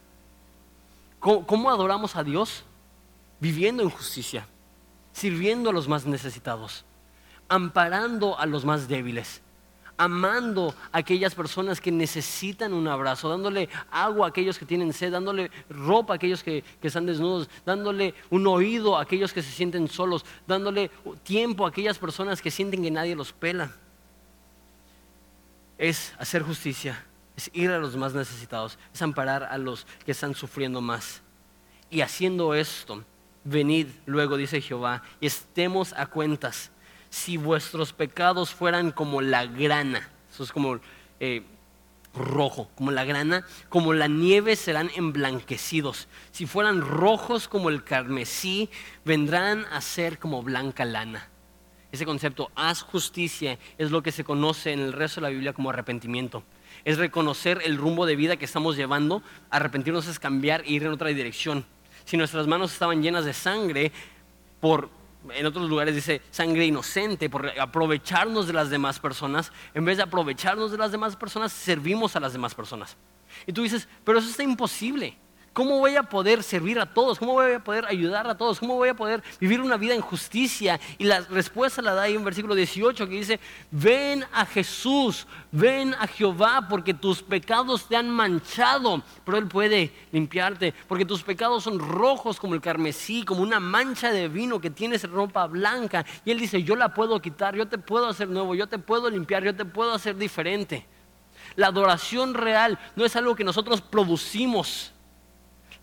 [1.20, 2.64] ¿Cómo adoramos a Dios?
[3.40, 4.48] Viviendo en justicia,
[5.14, 6.86] sirviendo a los más necesitados,
[7.50, 9.42] amparando a los más débiles
[10.02, 15.12] amando a aquellas personas que necesitan un abrazo, dándole agua a aquellos que tienen sed,
[15.12, 19.88] dándole ropa a aquellos que, están desnudos, dándole un oído a aquellos que se sienten
[19.88, 20.90] solos, dándole
[21.22, 23.76] tiempo a aquellas personas que sienten que nadie los pela.
[25.78, 27.06] Es hacer justicia,
[27.38, 31.22] es ir a los más necesitados, es amparar a los que están sufriendo más.
[31.92, 33.04] Y haciendo esto,
[33.44, 36.72] venid luego, dice Jehová, y estemos a cuentas
[37.12, 40.80] si vuestros pecados fueran como la grana, eso es como
[41.20, 41.44] eh,
[42.16, 46.08] rojo, como la grana, como la nieve serán emblanquecidos.
[46.32, 48.70] Si fueran rojos como el carmesí,
[49.04, 51.28] vendrán a ser como blanca lana.
[51.92, 55.52] Ese concepto, haz justicia, es lo que se conoce en el resto de la Biblia
[55.52, 56.44] como arrepentimiento.
[56.86, 59.22] Es reconocer el rumbo de vida que estamos llevando.
[59.50, 61.66] Arrepentirnos es cambiar e ir en otra dirección.
[62.06, 63.92] Si nuestras manos estaban llenas de sangre
[64.62, 69.98] por en otros lugares dice sangre inocente, por aprovecharnos de las demás personas, en vez
[69.98, 72.98] de aprovecharnos de las demás personas, servimos a las demás personas.
[73.46, 75.18] Y tú dices, pero eso está imposible.
[75.54, 77.20] ¿Cómo voy a poder servir a todos?
[77.20, 78.58] ¿Cómo voy a poder ayudar a todos?
[78.58, 80.80] ¿Cómo voy a poder vivir una vida en justicia?
[80.98, 85.94] Y la respuesta la da ahí en versículo 18 que dice, ven a Jesús, ven
[85.96, 91.66] a Jehová, porque tus pecados te han manchado, pero Él puede limpiarte, porque tus pecados
[91.66, 96.06] son rojos como el carmesí, como una mancha de vino que tienes ropa blanca.
[96.24, 99.10] Y Él dice, yo la puedo quitar, yo te puedo hacer nuevo, yo te puedo
[99.10, 100.88] limpiar, yo te puedo hacer diferente.
[101.58, 104.94] La adoración real no es algo que nosotros producimos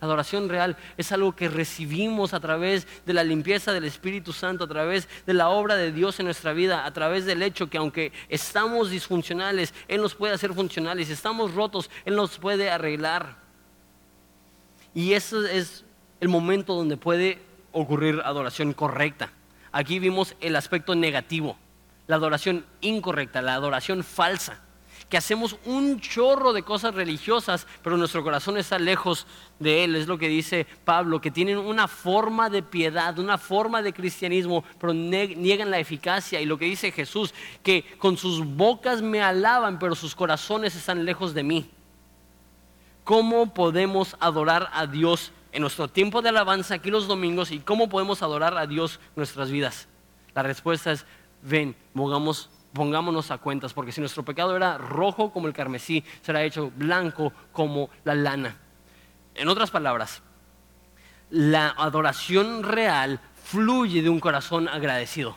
[0.01, 4.65] la adoración real es algo que recibimos a través de la limpieza del Espíritu Santo,
[4.65, 7.79] a través de la obra de Dios en nuestra vida, a través del hecho que
[7.79, 11.11] aunque estamos disfuncionales, Él nos puede hacer funcionales.
[11.11, 13.39] Estamos rotos, Él nos puede arreglar.
[14.95, 15.85] Y ese es
[16.21, 17.41] el momento donde puede
[17.73, 19.33] ocurrir adoración correcta.
[19.73, 21.59] Aquí vimos el aspecto negativo,
[22.07, 24.61] la adoración incorrecta, la adoración falsa
[25.09, 29.27] que hacemos un chorro de cosas religiosas, pero nuestro corazón está lejos
[29.59, 29.97] de Él.
[29.97, 34.65] Es lo que dice Pablo, que tienen una forma de piedad, una forma de cristianismo,
[34.79, 36.41] pero niegan la eficacia.
[36.41, 41.05] Y lo que dice Jesús, que con sus bocas me alaban, pero sus corazones están
[41.05, 41.71] lejos de mí.
[43.05, 47.89] ¿Cómo podemos adorar a Dios en nuestro tiempo de alabanza aquí los domingos y cómo
[47.89, 49.89] podemos adorar a Dios en nuestras vidas?
[50.35, 51.07] La respuesta es,
[51.43, 56.45] ven, mogamos pongámonos a cuentas, porque si nuestro pecado era rojo como el carmesí, será
[56.45, 58.57] hecho blanco como la lana.
[59.35, 60.23] En otras palabras,
[61.29, 65.37] la adoración real fluye de un corazón agradecido.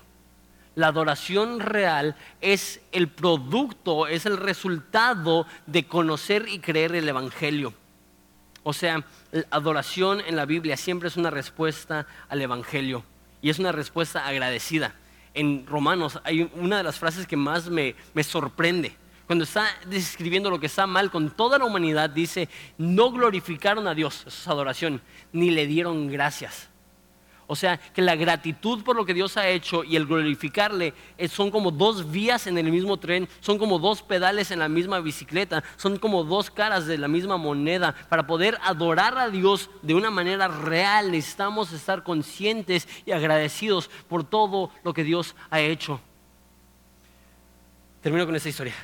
[0.76, 7.74] La adoración real es el producto, es el resultado de conocer y creer el Evangelio.
[8.62, 13.04] O sea, la adoración en la Biblia siempre es una respuesta al Evangelio
[13.42, 14.94] y es una respuesta agradecida
[15.34, 18.96] en Romanos hay una de las frases que más me, me sorprende.
[19.28, 23.94] Cuando está describiendo lo que está mal con toda la humanidad, dice, no glorificaron a
[23.94, 26.71] Dios, eso es adoración, ni le dieron gracias.
[27.52, 31.28] O sea, que la gratitud por lo que Dios ha hecho y el glorificarle eh,
[31.28, 35.02] son como dos vías en el mismo tren, son como dos pedales en la misma
[35.02, 37.94] bicicleta, son como dos caras de la misma moneda.
[38.08, 44.24] Para poder adorar a Dios de una manera real necesitamos estar conscientes y agradecidos por
[44.24, 46.00] todo lo que Dios ha hecho.
[48.00, 48.76] Termino con esta historia.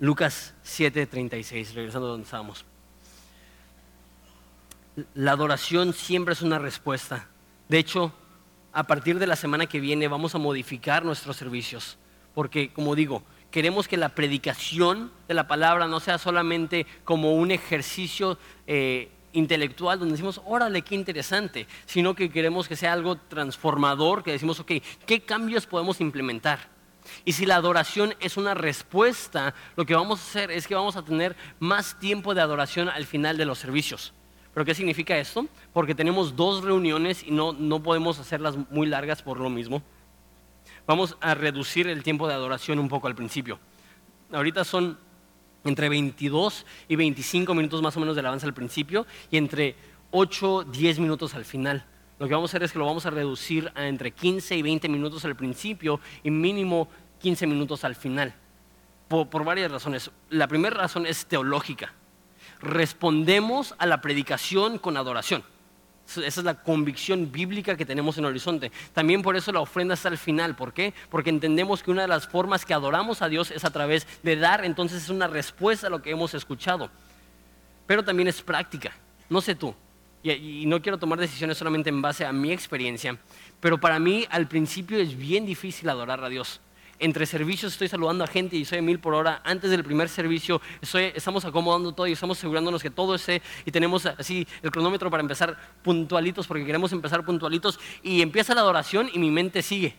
[0.00, 2.64] Lucas 7:36, regresando a donde estábamos.
[5.14, 7.29] La adoración siempre es una respuesta.
[7.70, 8.12] De hecho,
[8.72, 11.98] a partir de la semana que viene vamos a modificar nuestros servicios,
[12.34, 17.52] porque como digo, queremos que la predicación de la palabra no sea solamente como un
[17.52, 24.24] ejercicio eh, intelectual donde decimos, órale, qué interesante, sino que queremos que sea algo transformador,
[24.24, 24.72] que decimos, ok,
[25.06, 26.70] ¿qué cambios podemos implementar?
[27.24, 30.96] Y si la adoración es una respuesta, lo que vamos a hacer es que vamos
[30.96, 34.12] a tener más tiempo de adoración al final de los servicios.
[34.52, 35.46] ¿Pero qué significa esto?
[35.72, 39.82] Porque tenemos dos reuniones y no, no podemos hacerlas muy largas por lo mismo.
[40.86, 43.60] Vamos a reducir el tiempo de adoración un poco al principio.
[44.32, 44.98] Ahorita son
[45.64, 49.76] entre 22 y 25 minutos más o menos de alabanza al principio y entre
[50.10, 51.84] 8, 10 minutos al final.
[52.18, 54.62] Lo que vamos a hacer es que lo vamos a reducir a entre 15 y
[54.62, 56.88] 20 minutos al principio y mínimo
[57.20, 58.34] 15 minutos al final.
[59.08, 60.10] por varias razones.
[60.28, 61.94] La primera razón es teológica
[62.60, 65.42] respondemos a la predicación con adoración.
[66.06, 68.72] Esa es la convicción bíblica que tenemos en Horizonte.
[68.92, 70.56] También por eso la ofrenda está al final.
[70.56, 70.92] ¿Por qué?
[71.08, 74.36] Porque entendemos que una de las formas que adoramos a Dios es a través de
[74.36, 76.90] dar, entonces es una respuesta a lo que hemos escuchado.
[77.86, 78.90] Pero también es práctica.
[79.28, 79.74] No sé tú.
[80.22, 83.16] Y, no quiero tomar decisiones solamente en base a mi experiencia,
[83.58, 86.60] pero para mí al principio es bien difícil adorar a Dios
[87.00, 89.40] entre servicios estoy saludando a gente y soy a mil por hora.
[89.44, 94.06] Antes del primer servicio estamos acomodando todo y estamos asegurándonos que todo esté y tenemos
[94.06, 99.18] así el cronómetro para empezar puntualitos porque queremos empezar puntualitos y empieza la adoración y
[99.18, 99.96] mi mente sigue.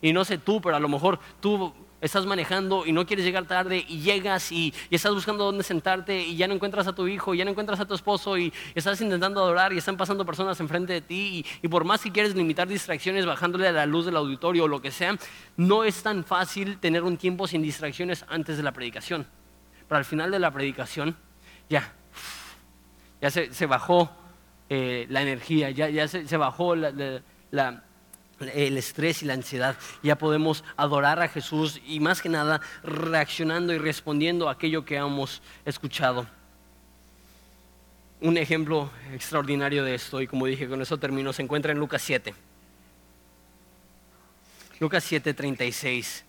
[0.00, 3.46] Y no sé tú, pero a lo mejor tú estás manejando y no quieres llegar
[3.46, 7.34] tarde y llegas y, estás buscando dónde sentarte y ya no encuentras a tu hijo,
[7.34, 10.92] ya no encuentras a tu esposo y estás intentando adorar y están pasando personas enfrente
[10.92, 14.64] de ti y, por más que quieres limitar distracciones bajándole a la luz del auditorio
[14.64, 15.16] o lo que sea,
[15.56, 19.26] no es tan fácil tener un tiempo sin distracciones antes de la predicación.
[19.88, 21.16] Pero al final de la predicación,
[21.68, 21.92] ya,
[23.20, 24.10] ya se, bajó
[24.68, 27.87] eh, la energía, ya, ya se, bajó la
[28.40, 29.76] el estrés y la ansiedad.
[30.02, 34.96] Ya podemos adorar a Jesús y más que nada reaccionando y respondiendo a aquello que
[34.96, 36.26] hemos escuchado.
[38.20, 42.02] Un ejemplo extraordinario de esto, y como dije, con eso termino, se encuentra en Lucas
[42.02, 42.34] 7.
[44.80, 46.24] Lucas 7, 36.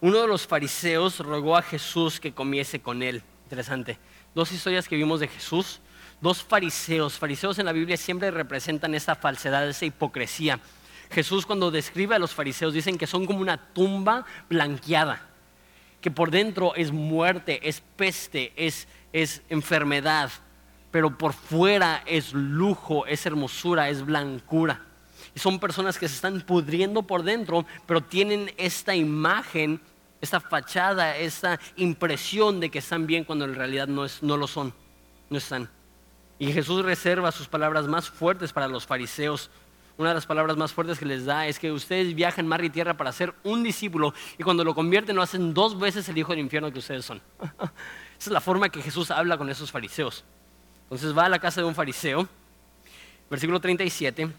[0.00, 3.22] Uno de los fariseos rogó a Jesús que comiese con él.
[3.44, 3.98] Interesante.
[4.34, 5.80] Dos historias que vimos de Jesús.
[6.20, 7.18] Dos fariseos.
[7.18, 10.60] Fariseos en la Biblia siempre representan esa falsedad, esa hipocresía
[11.10, 15.26] Jesús cuando describe a los fariseos dicen que son como una tumba blanqueada,
[16.00, 20.30] que por dentro es muerte, es peste, es, es enfermedad,
[20.90, 24.82] pero por fuera es lujo, es hermosura, es blancura.
[25.34, 29.80] Y son personas que se están pudriendo por dentro, pero tienen esta imagen,
[30.20, 34.46] esta fachada, esta impresión de que están bien cuando en realidad no, es, no lo
[34.46, 34.74] son,
[35.30, 35.70] no están.
[36.38, 39.50] Y Jesús reserva sus palabras más fuertes para los fariseos
[39.98, 42.70] una de las palabras más fuertes que les da es que ustedes viajan mar y
[42.70, 46.30] tierra para ser un discípulo y cuando lo convierten lo hacen dos veces el hijo
[46.30, 47.20] del infierno que ustedes son.
[47.50, 47.72] Esa
[48.18, 50.24] es la forma que Jesús habla con esos fariseos.
[50.84, 52.28] Entonces va a la casa de un fariseo,
[53.28, 54.30] versículo 37.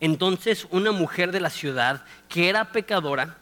[0.00, 3.38] Entonces una mujer de la ciudad que era pecadora,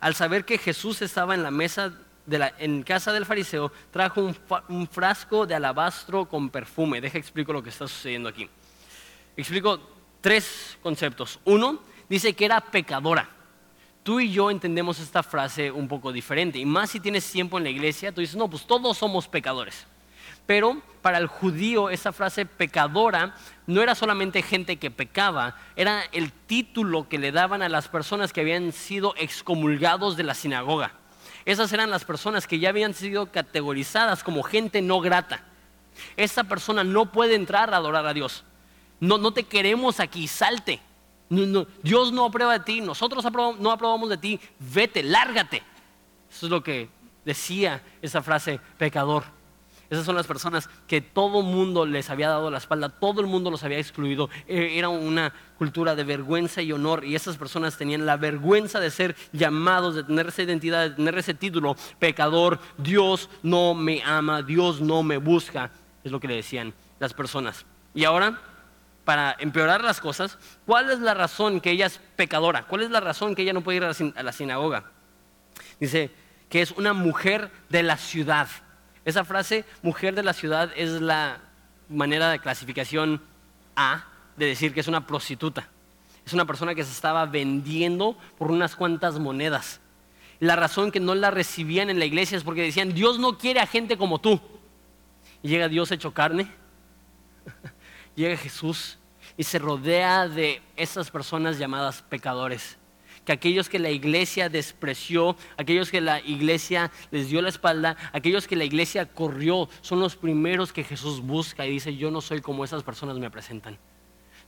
[0.00, 1.92] al saber que Jesús estaba en la mesa
[2.26, 4.36] de la, en casa del fariseo, trajo un,
[4.68, 7.00] un frasco de alabastro con perfume.
[7.00, 8.50] Deja explico lo que está sucediendo aquí.
[9.36, 9.93] Explico
[10.24, 11.38] tres conceptos.
[11.44, 13.28] Uno, dice que era pecadora.
[14.02, 16.58] Tú y yo entendemos esta frase un poco diferente.
[16.58, 19.86] Y más si tienes tiempo en la iglesia, tú dices, no, pues todos somos pecadores.
[20.46, 23.34] Pero para el judío esa frase pecadora
[23.66, 28.32] no era solamente gente que pecaba, era el título que le daban a las personas
[28.32, 30.92] que habían sido excomulgados de la sinagoga.
[31.44, 35.44] Esas eran las personas que ya habían sido categorizadas como gente no grata.
[36.16, 38.42] Esa persona no puede entrar a adorar a Dios.
[39.04, 40.80] No, no te queremos aquí, salte.
[41.82, 43.24] Dios no aprueba de ti, nosotros
[43.58, 45.62] no aprobamos de ti, vete, lárgate.
[46.30, 46.88] Eso es lo que
[47.24, 49.24] decía esa frase, pecador.
[49.90, 53.26] Esas son las personas que todo el mundo les había dado la espalda, todo el
[53.26, 54.30] mundo los había excluido.
[54.48, 58.90] E, era una cultura de vergüenza y honor y esas personas tenían la vergüenza de
[58.90, 64.42] ser llamados, de tener esa identidad, de tener ese título, pecador, Dios no me ama,
[64.42, 65.70] Dios no me busca,
[66.02, 67.66] es lo que le decían las personas.
[67.94, 68.40] Y ahora
[69.04, 72.66] para empeorar las cosas, ¿cuál es la razón que ella es pecadora?
[72.66, 74.84] ¿Cuál es la razón que ella no puede ir a la sinagoga?
[75.78, 76.10] Dice
[76.48, 78.48] que es una mujer de la ciudad.
[79.04, 81.40] Esa frase, mujer de la ciudad, es la
[81.88, 83.20] manera de clasificación
[83.76, 85.68] A de decir que es una prostituta.
[86.24, 89.80] Es una persona que se estaba vendiendo por unas cuantas monedas.
[90.40, 93.60] La razón que no la recibían en la iglesia es porque decían, Dios no quiere
[93.60, 94.40] a gente como tú.
[95.42, 96.50] Y llega Dios hecho carne,
[98.14, 98.98] llega Jesús
[99.36, 102.78] y se rodea de esas personas llamadas pecadores
[103.24, 108.46] que aquellos que la iglesia despreció, aquellos que la iglesia les dio la espalda, aquellos
[108.46, 112.40] que la iglesia corrió, son los primeros que Jesús busca y dice, yo no soy
[112.40, 113.78] como esas personas me presentan.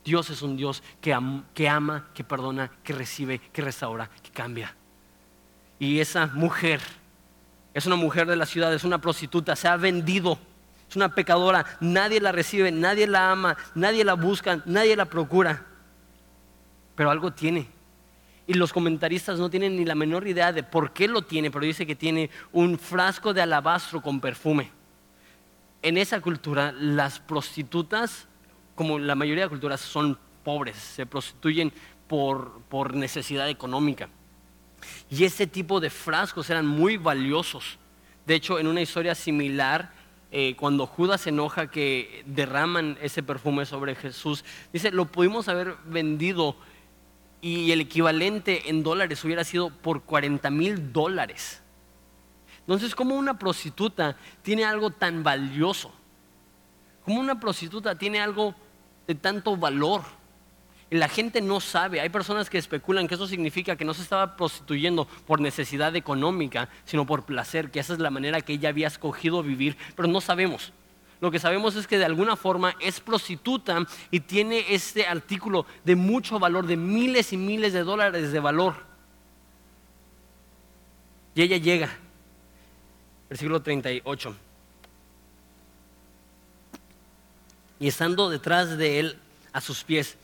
[0.05, 1.17] Dios es un Dios que,
[1.55, 4.77] que ama, que perdona, que recibe, que restaura, que cambia.
[5.79, 6.81] Y esa mujer
[7.75, 10.39] es una mujer de la ciudad, es una prostituta, se ha vendido,
[10.89, 15.64] es una pecadora, nadie la recibe, nadie la ama, nadie la busca, nadie la procura.
[16.95, 17.68] Pero algo tiene,
[18.47, 21.64] y los comentaristas no tienen ni la menor idea de por qué lo tiene, pero
[21.64, 24.70] dice que tiene un frasco de alabastro con perfume.
[25.82, 28.28] En esa cultura, las prostitutas,
[28.74, 31.72] como la mayoría de culturas, son pobres, se prostituyen
[32.07, 34.09] por, por necesidad económica.
[35.11, 37.78] Y ese tipo de frascos eran muy valiosos.
[38.26, 39.93] De hecho, en una historia similar,
[40.33, 45.77] eh, cuando Judas se enoja que derraman ese perfume sobre Jesús, dice, lo pudimos haber
[45.87, 46.57] vendido
[47.41, 51.62] y el equivalente en dólares hubiera sido por 40 mil dólares.
[52.61, 55.93] Entonces, ¿cómo una prostituta tiene algo tan valioso?
[57.05, 58.55] ¿Cómo una prostituta tiene algo
[59.07, 60.03] de tanto valor?
[60.91, 62.01] La gente no sabe.
[62.01, 66.68] Hay personas que especulan que eso significa que no se estaba prostituyendo por necesidad económica,
[66.84, 70.20] sino por placer, que esa es la manera que ella había escogido vivir, pero no
[70.20, 70.72] sabemos.
[71.20, 75.97] Lo que sabemos es que de alguna forma es prostituta y tiene este artículo de
[75.97, 78.74] mucho valor, de miles y miles de dólares de valor.
[81.34, 81.91] Y ella llega,
[83.28, 84.37] versículo 38.
[87.80, 89.18] Y estando detrás de él
[89.53, 90.16] a sus pies,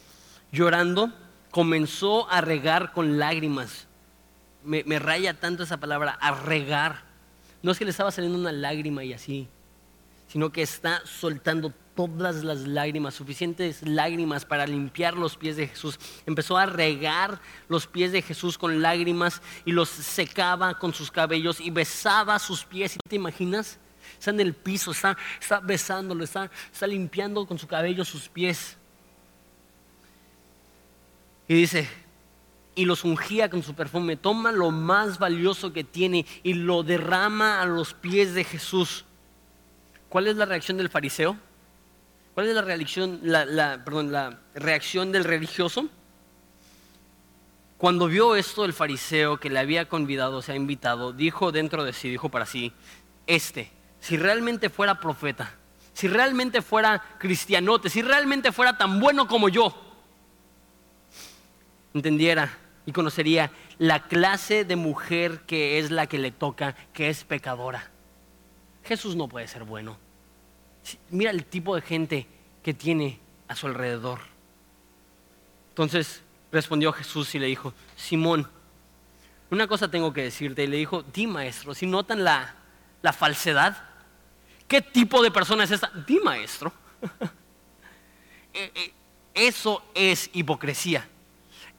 [0.52, 1.12] llorando,
[1.50, 3.88] comenzó a regar con lágrimas.
[4.62, 7.02] Me, raya tanto esa palabra, a regar.
[7.62, 9.48] No es que le estaba saliendo una lágrima y así
[10.32, 15.98] sino que está soltando todas las lágrimas, suficientes lágrimas para limpiar los pies de Jesús.
[16.24, 17.38] Empezó a regar
[17.68, 22.64] los pies de Jesús con lágrimas y los secaba con sus cabellos y besaba sus
[22.64, 22.96] pies.
[23.06, 23.78] ¿Te imaginas?
[24.18, 28.78] Está en el piso, está, está besándolo, está, está limpiando con su cabello sus pies.
[31.48, 31.88] Y dice,
[32.74, 37.60] y los ungía con su perfume, toma lo más valioso que tiene y lo derrama
[37.60, 39.04] a los pies de Jesús.
[40.08, 41.36] ¿Cuál es la reacción del fariseo?
[42.34, 45.88] ¿Cuál es la reacción, la, reacción del religioso?
[47.76, 51.92] Cuando vio esto el fariseo que le había convidado, se ha invitado, dijo dentro de
[51.92, 52.72] sí, dijo para sí,
[53.26, 53.70] este,
[54.00, 55.56] si realmente fuera profeta,
[55.92, 59.91] si realmente fuera cristianote, si realmente fuera tan bueno como yo,
[61.94, 67.24] entendiera y conocería la clase de mujer que es la que le toca, que es
[67.24, 67.90] pecadora.
[68.84, 69.98] Jesús no puede ser bueno.
[71.10, 72.26] Mira el tipo de gente
[72.62, 74.20] que tiene a su alrededor.
[75.70, 78.48] Entonces respondió Jesús y le dijo, Simón,
[79.50, 80.64] una cosa tengo que decirte.
[80.64, 82.54] Y le dijo, di maestro, si notan la,
[83.12, 83.76] falsedad,
[84.66, 85.90] ¿qué tipo de persona es esta?
[86.06, 86.72] Di maestro.
[88.52, 88.92] Eh, eh,
[89.34, 91.08] eso es hipocresía.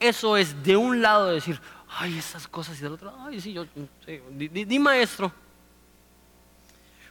[0.00, 3.66] Eso es de un lado decir, ay, esas cosas y del otro, ay, sí, yo,
[4.30, 5.32] di maestro.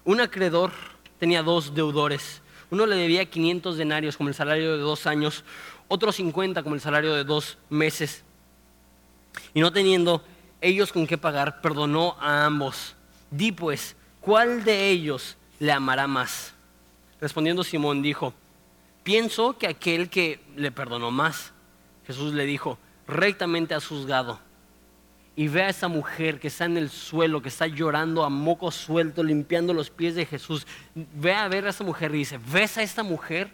[0.06, 0.72] Un acreedor
[1.18, 2.42] tenía dos deudores.
[2.70, 5.44] Uno le debía 500 denarios como el salario de dos años,
[5.88, 8.24] otro 50 como el salario de dos meses.
[9.54, 10.24] Y no teniendo
[10.60, 12.96] ellos con qué pagar, perdonó a ambos.
[13.32, 16.54] Di pues, ¿cuál de ellos le amará más?
[17.22, 18.34] Respondiendo Simón dijo,
[19.04, 21.53] pienso que aquel que le perdonó más.
[22.06, 22.78] Jesús le dijo,
[23.08, 24.40] rectamente has juzgado
[25.36, 28.72] y ve a esa mujer que está en el suelo, que está llorando a moco
[28.72, 30.68] suelto, limpiando los pies de Jesús.
[30.94, 33.50] Ve a ver a esa mujer y dice, ¿ves a esta mujer?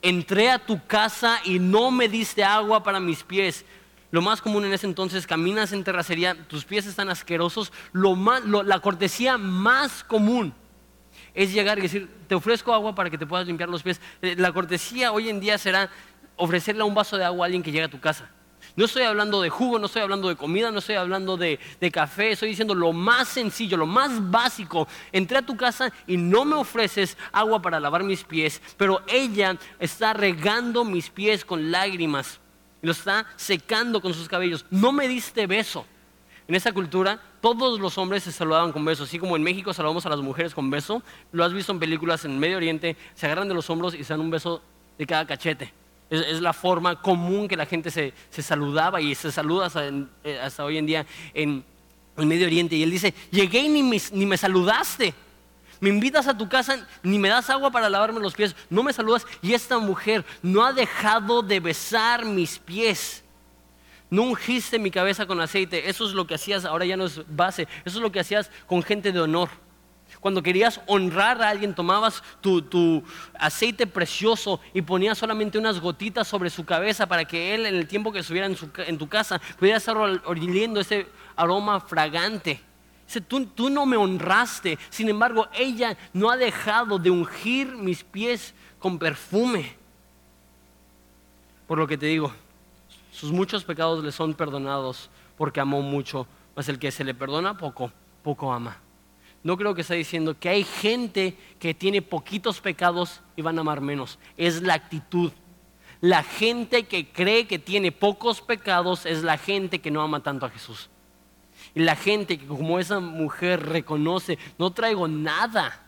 [0.00, 3.64] Entré a tu casa y no me diste agua para mis pies.
[4.10, 7.72] Lo más común en ese entonces, caminas en terracería, tus pies están asquerosos.
[7.92, 8.14] Lo
[8.62, 10.54] la cortesía más común
[11.34, 14.00] es llegar y decir, te ofrezco agua para que te puedas limpiar los pies.
[14.22, 15.90] Eh, la cortesía hoy en día será
[16.36, 18.30] ofrecerle un vaso de agua a alguien que llega a tu casa.
[18.76, 21.60] No estoy hablando de jugo, no estoy hablando de comida, no estoy hablando de,
[21.92, 24.88] café, estoy diciendo lo más sencillo, lo más básico.
[25.12, 29.56] Entré a tu casa y no me ofreces agua para lavar mis pies, pero ella
[29.78, 32.40] está regando mis pies con lágrimas,
[32.82, 34.66] lo está secando con sus cabellos.
[34.70, 35.86] No me diste beso.
[36.48, 40.04] En esa cultura todos los hombres se saludaban con beso, así como en México saludamos
[40.04, 41.02] a las mujeres con beso.
[41.30, 44.12] Lo has visto en películas en Medio Oriente, se agarran de los hombros y se
[44.12, 44.62] dan un beso
[44.98, 45.83] de cada cachete.
[46.10, 50.78] Es, la forma común que la gente se, saludaba y se saluda hasta, eh, hoy
[50.78, 51.64] en día en,
[52.16, 55.14] el Medio Oriente y él dice, llegué y ni me, ni me saludaste.
[55.80, 58.92] Me invitas a tu casa, ni me das agua para lavarme los pies, no me
[58.92, 59.26] saludas.
[59.42, 63.24] Y esta mujer no ha dejado de besar mis pies.
[64.08, 65.88] No ungiste mi cabeza con aceite.
[65.88, 67.66] Eso es lo que hacías, ahora ya no es base.
[67.84, 69.48] Eso es lo que hacías con gente de honor.
[70.24, 73.04] Cuando querías honrar a alguien, tomabas tu,
[73.34, 77.86] aceite precioso y ponías solamente unas gotitas sobre su cabeza para que él, en el
[77.86, 82.58] tiempo que estuviera en, tu casa, pudiera estar oliendo ese aroma fragante.
[83.06, 84.78] Dice, tú, tú no me honraste.
[84.88, 89.76] Sin embargo, ella no ha dejado de ungir mis pies con perfume.
[91.66, 92.32] Por lo que te digo,
[93.12, 97.58] sus muchos pecados le son perdonados porque amó mucho, mas el que se le perdona
[97.58, 98.78] poco, poco ama
[99.44, 103.60] no creo que está diciendo que hay gente que tiene poquitos pecados y van a
[103.60, 104.18] amar menos.
[104.38, 105.32] Es la actitud.
[106.00, 110.46] La gente que cree que tiene pocos pecados es la gente que no ama tanto
[110.46, 110.88] a Jesús.
[111.74, 115.82] Y la gente que como esa mujer reconoce, no traigo nada.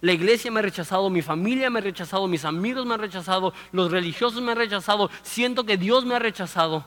[0.00, 3.54] La iglesia me ha rechazado, mi familia me ha rechazado, mis amigos me han rechazado,
[3.70, 6.84] los religiosos me han rechazado, siento que Dios me ha rechazado.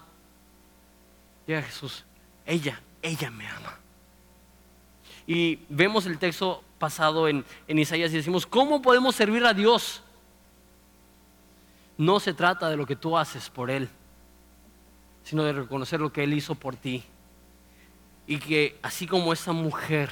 [1.48, 2.04] Llega Jesús,
[2.46, 3.83] ella, ella me ama.
[5.26, 10.02] Y vemos el texto pasado en, Isaías y decimos, ¿cómo podemos servir a Dios?
[11.98, 13.88] No se trata de lo que tú haces por Él,
[15.24, 17.04] sino de reconocer lo que Él hizo por ti.
[18.28, 20.10] Y que así como esa mujer,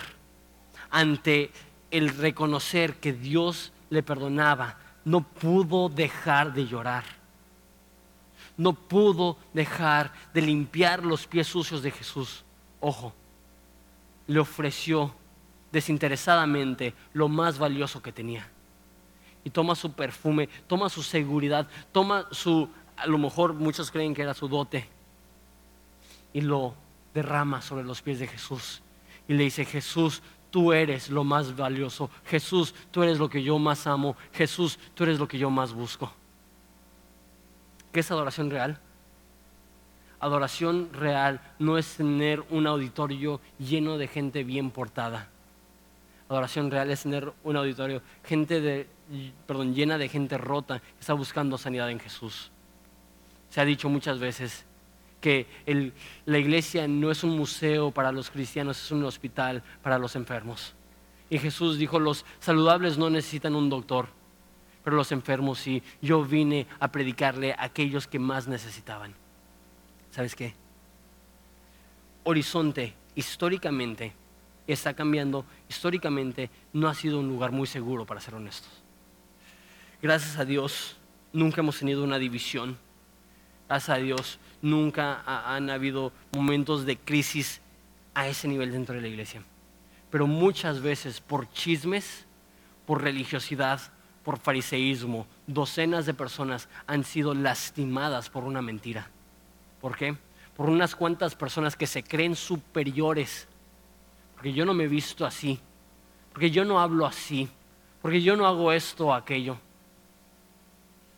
[0.90, 1.52] ante
[1.90, 7.04] el reconocer que Dios le perdonaba, no pudo dejar de llorar.
[8.58, 12.44] No pudo dejar de limpiar los pies sucios de Jesús.
[12.80, 13.14] Ojo,
[14.32, 15.14] le ofreció
[15.72, 18.48] desinteresadamente lo más valioso que tenía.
[19.44, 24.22] Y toma su perfume, toma su seguridad, toma su, a lo mejor muchos creen que
[24.22, 24.88] era su dote,
[26.32, 26.76] y lo
[27.14, 28.82] derrama sobre los pies de Jesús.
[29.28, 32.10] Y le dice, Jesús, tú eres lo más valioso.
[32.26, 34.16] Jesús, tú eres lo que yo más amo.
[34.32, 36.14] Jesús, tú eres lo que yo más busco.
[37.92, 38.80] ¿Qué es adoración real?
[40.22, 45.28] Adoración real no es tener un auditorio lleno de gente bien portada.
[46.30, 48.88] Adoración real es tener un auditorio gente de,
[49.46, 52.52] perdón, llena de gente rota que está buscando sanidad en Jesús.
[53.50, 54.66] Se ha dicho muchas veces
[55.20, 55.46] que
[56.26, 60.74] la iglesia no es un museo para los cristianos, es un hospital para los enfermos.
[61.30, 64.08] Y Jesús dijo, los saludables no necesitan un doctor,
[64.84, 65.84] pero los enfermos sí.
[66.02, 69.14] Yo vine a predicarle a aquellos que más necesitaban.
[70.12, 70.54] ¿Sabes qué?
[72.24, 74.14] Horizonte históricamente
[74.68, 78.72] está cambiando, históricamente no ha sido un lugar muy seguro, para ser honestos.
[80.02, 80.98] Gracias a Dios,
[81.34, 82.78] nunca hemos tenido una división.
[83.68, 87.62] Gracias a Dios, nunca han habido momentos de crisis
[88.14, 89.44] a ese nivel dentro de la iglesia.
[90.10, 92.26] Pero muchas veces por chismes,
[92.86, 93.80] por religiosidad,
[94.24, 99.10] por fariseísmo, docenas de personas han sido lastimadas por una mentira.
[99.82, 100.16] ¿Por qué?
[100.56, 103.48] Por unas cuantas personas que se creen superiores.
[104.36, 105.60] Porque yo no me he visto así.
[106.32, 107.50] Porque yo no hablo así.
[108.02, 109.58] Porque yo no hago esto o aquello.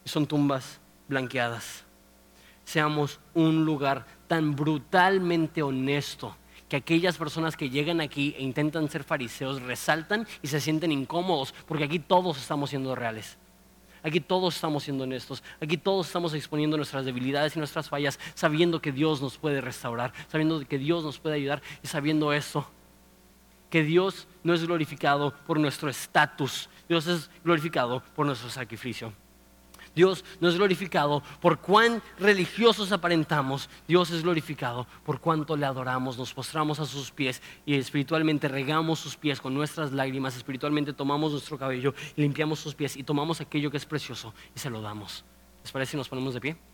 [0.05, 1.84] Son tumbas blanqueadas.
[2.64, 6.36] Seamos un lugar tan brutalmente honesto
[6.70, 11.53] que aquellas personas que llegan aquí e intentan ser fariseos resaltan y se sienten incómodos
[11.68, 13.38] porque aquí todos estamos siendo reales.
[14.04, 15.41] Aquí todos estamos siendo honestos.
[15.62, 20.14] Aquí todos estamos exponiendo nuestras debilidades y nuestras fallas, sabiendo que Dios nos puede restaurar,
[20.28, 22.70] sabiendo que Dios nos puede ayudar y sabiendo eso,
[23.70, 29.14] que Dios no es glorificado por nuestro estatus, Dios es glorificado por nuestro sacrificio.
[29.96, 33.70] Dios no es glorificado por cuán religiosos aparentamos.
[33.88, 39.00] Dios es glorificado por cuánto le adoramos, nos postramos a sus pies y espiritualmente regamos
[39.00, 40.36] sus pies con nuestras lágrimas.
[40.36, 44.70] Espiritualmente tomamos nuestro cabello limpiamos sus pies y tomamos aquello que es precioso y se
[44.70, 45.26] lo damos.
[45.62, 46.73] ¿Les parece si nos ponemos de pie?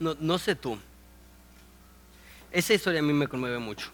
[0.00, 0.78] No, no sé tú.
[2.50, 3.90] Esa historia a mí me conmueve mucho.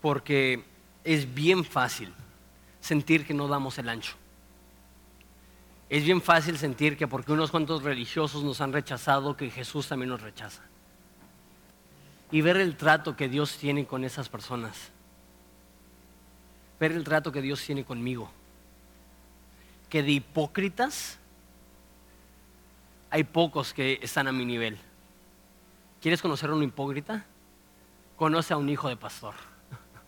[0.00, 0.64] Porque
[1.04, 2.14] es bien fácil
[2.80, 4.14] sentir que no damos el ancho.
[5.90, 10.10] es bien fácil sentir que porque unos cuantos religiosos nos han rechazado, que Jesús también
[10.10, 10.62] nos rechaza.
[12.30, 14.90] Y ver el trato que Dios tiene con esas personas.
[16.78, 18.30] Ver el trato que Dios tiene conmigo.
[19.88, 21.18] Que de hipócritas
[23.10, 24.78] hay pocos que están a mi nivel.
[26.00, 27.24] ¿Quieres conocer a un hipócrita?
[28.16, 29.34] Conoce a un hijo de pastor.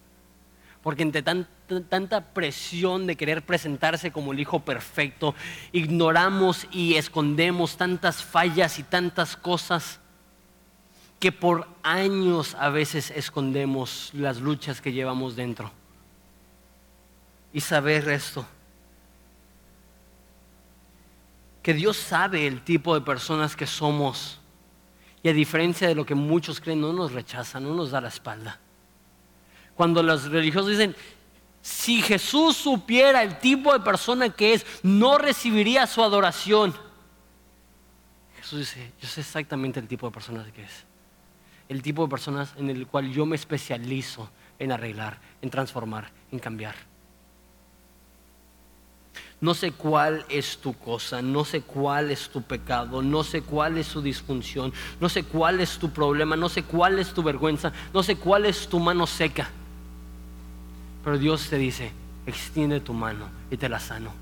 [0.82, 5.34] Porque entre tanta presión de querer presentarse como el hijo perfecto,
[5.72, 10.00] ignoramos y escondemos tantas fallas y tantas cosas
[11.18, 15.70] que por años a veces escondemos las luchas que llevamos dentro.
[17.52, 18.46] Y saber esto,
[21.62, 24.40] que Dios sabe el tipo de personas que somos
[25.22, 28.08] y a diferencia de lo que muchos creen, no nos rechaza, no nos da la
[28.08, 28.58] espalda.
[29.74, 30.96] Cuando los religiosos dicen,
[31.62, 36.74] si Jesús supiera el tipo de persona que es, no recibiría su adoración.
[38.36, 40.86] Jesús dice, yo sé exactamente el tipo de persona que es.
[41.68, 46.38] El tipo de personas en el cual yo me especializo en arreglar, en transformar, en
[46.38, 46.74] cambiar.
[49.40, 53.78] No sé cuál es tu cosa, no sé cuál es tu pecado, no sé cuál
[53.78, 54.70] es tu disfunción,
[55.00, 58.44] no sé cuál es tu problema, no sé cuál es tu vergüenza, no sé cuál
[58.44, 59.48] es tu mano seca.
[61.02, 61.90] Pero Dios te dice,
[62.26, 64.12] extiende tu mano y te la sano.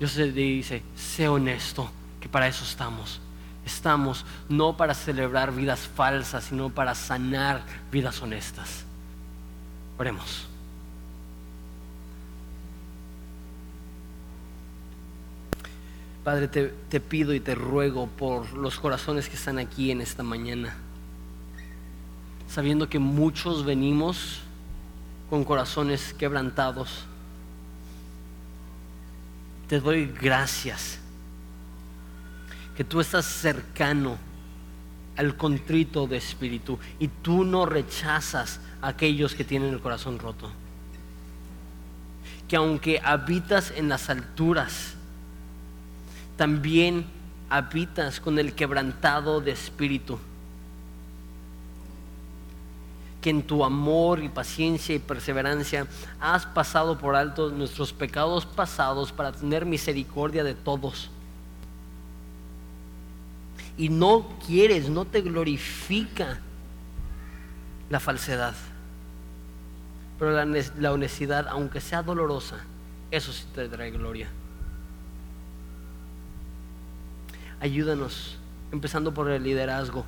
[0.00, 1.88] Dios te dice, sé honesto,
[2.20, 3.20] que para eso estamos.
[3.64, 8.84] Estamos no para celebrar vidas falsas, sino para sanar vidas honestas.
[9.96, 10.48] Oremos.
[16.24, 20.74] Padre, te, pido y te ruego por los corazones que están aquí en esta mañana,
[22.48, 24.40] sabiendo que muchos venimos
[25.28, 27.04] con corazones quebrantados.
[29.68, 30.98] Te doy gracias
[32.74, 34.16] que tú estás cercano
[35.18, 40.50] al contrito de espíritu y tú no rechazas a aquellos que tienen el corazón roto.
[42.48, 44.94] Que aunque habitas en las alturas,
[46.36, 47.04] también
[47.48, 50.18] habitas con el quebrantado de espíritu
[53.24, 55.86] que en tu amor y paciencia y perseverancia
[56.20, 61.08] has pasado por alto nuestros pecados pasados para tener misericordia de todos.
[63.78, 66.38] Y no quieres, no te glorifica
[67.88, 68.54] la falsedad.
[70.18, 70.44] Pero
[70.78, 72.58] la, honestidad, aunque sea dolorosa,
[73.10, 74.28] eso sí te trae gloria.
[77.64, 78.36] Ayúdanos,
[78.72, 80.04] empezando por el liderazgo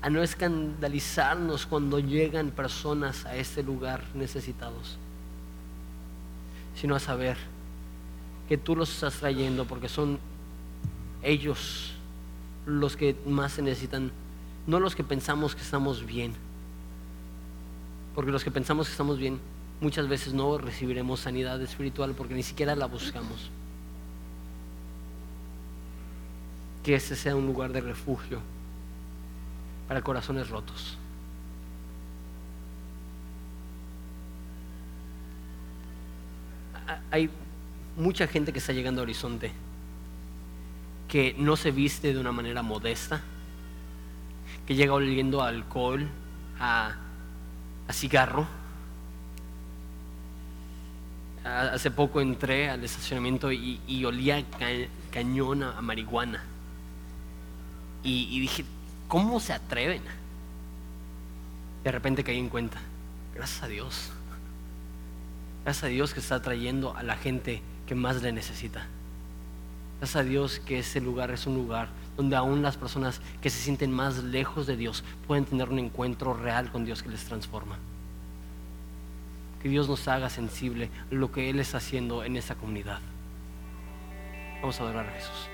[0.00, 4.96] a no escandalizarnos cuando llegan personas a este lugar necesitados,
[6.76, 7.36] sino a saber
[8.48, 10.18] que tú los estás trayendo porque son
[11.22, 11.92] ellos
[12.64, 14.10] los que más se necesitan,
[14.66, 16.32] no los que pensamos que estamos bien,
[18.14, 19.40] porque los que pensamos que estamos bien
[19.82, 23.50] muchas veces no recibiremos sanidad espiritual porque ni siquiera la buscamos.
[26.84, 28.40] Que ese sea un lugar de refugio
[29.88, 30.96] para corazones rotos.
[37.10, 37.30] Hay
[37.96, 39.52] mucha gente que está llegando a Horizonte
[41.08, 43.20] que no se viste de una manera modesta,
[44.66, 46.08] que llega oliendo a alcohol,
[46.58, 46.96] a,
[47.92, 48.46] cigarro.
[51.44, 54.42] Hace poco entré al estacionamiento y, olía
[55.12, 56.42] cañón a, marihuana.
[58.04, 58.64] Y, dije,
[59.08, 60.02] ¿Cómo se atreven?
[61.82, 62.78] De repente caí en cuenta.
[63.34, 64.10] Gracias a Dios.
[65.64, 68.86] Gracias a Dios que está trayendo a la gente que más le necesita.
[69.98, 73.60] Gracias a Dios que ese lugar es un lugar donde aún las personas que se
[73.60, 77.76] sienten más lejos de Dios pueden tener un encuentro real con Dios que les transforma.
[79.62, 83.00] Que Dios nos haga sensible lo que Él está haciendo en esta comunidad.
[84.60, 85.53] Vamos a adorar a Jesús.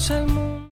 [0.00, 0.39] Dios el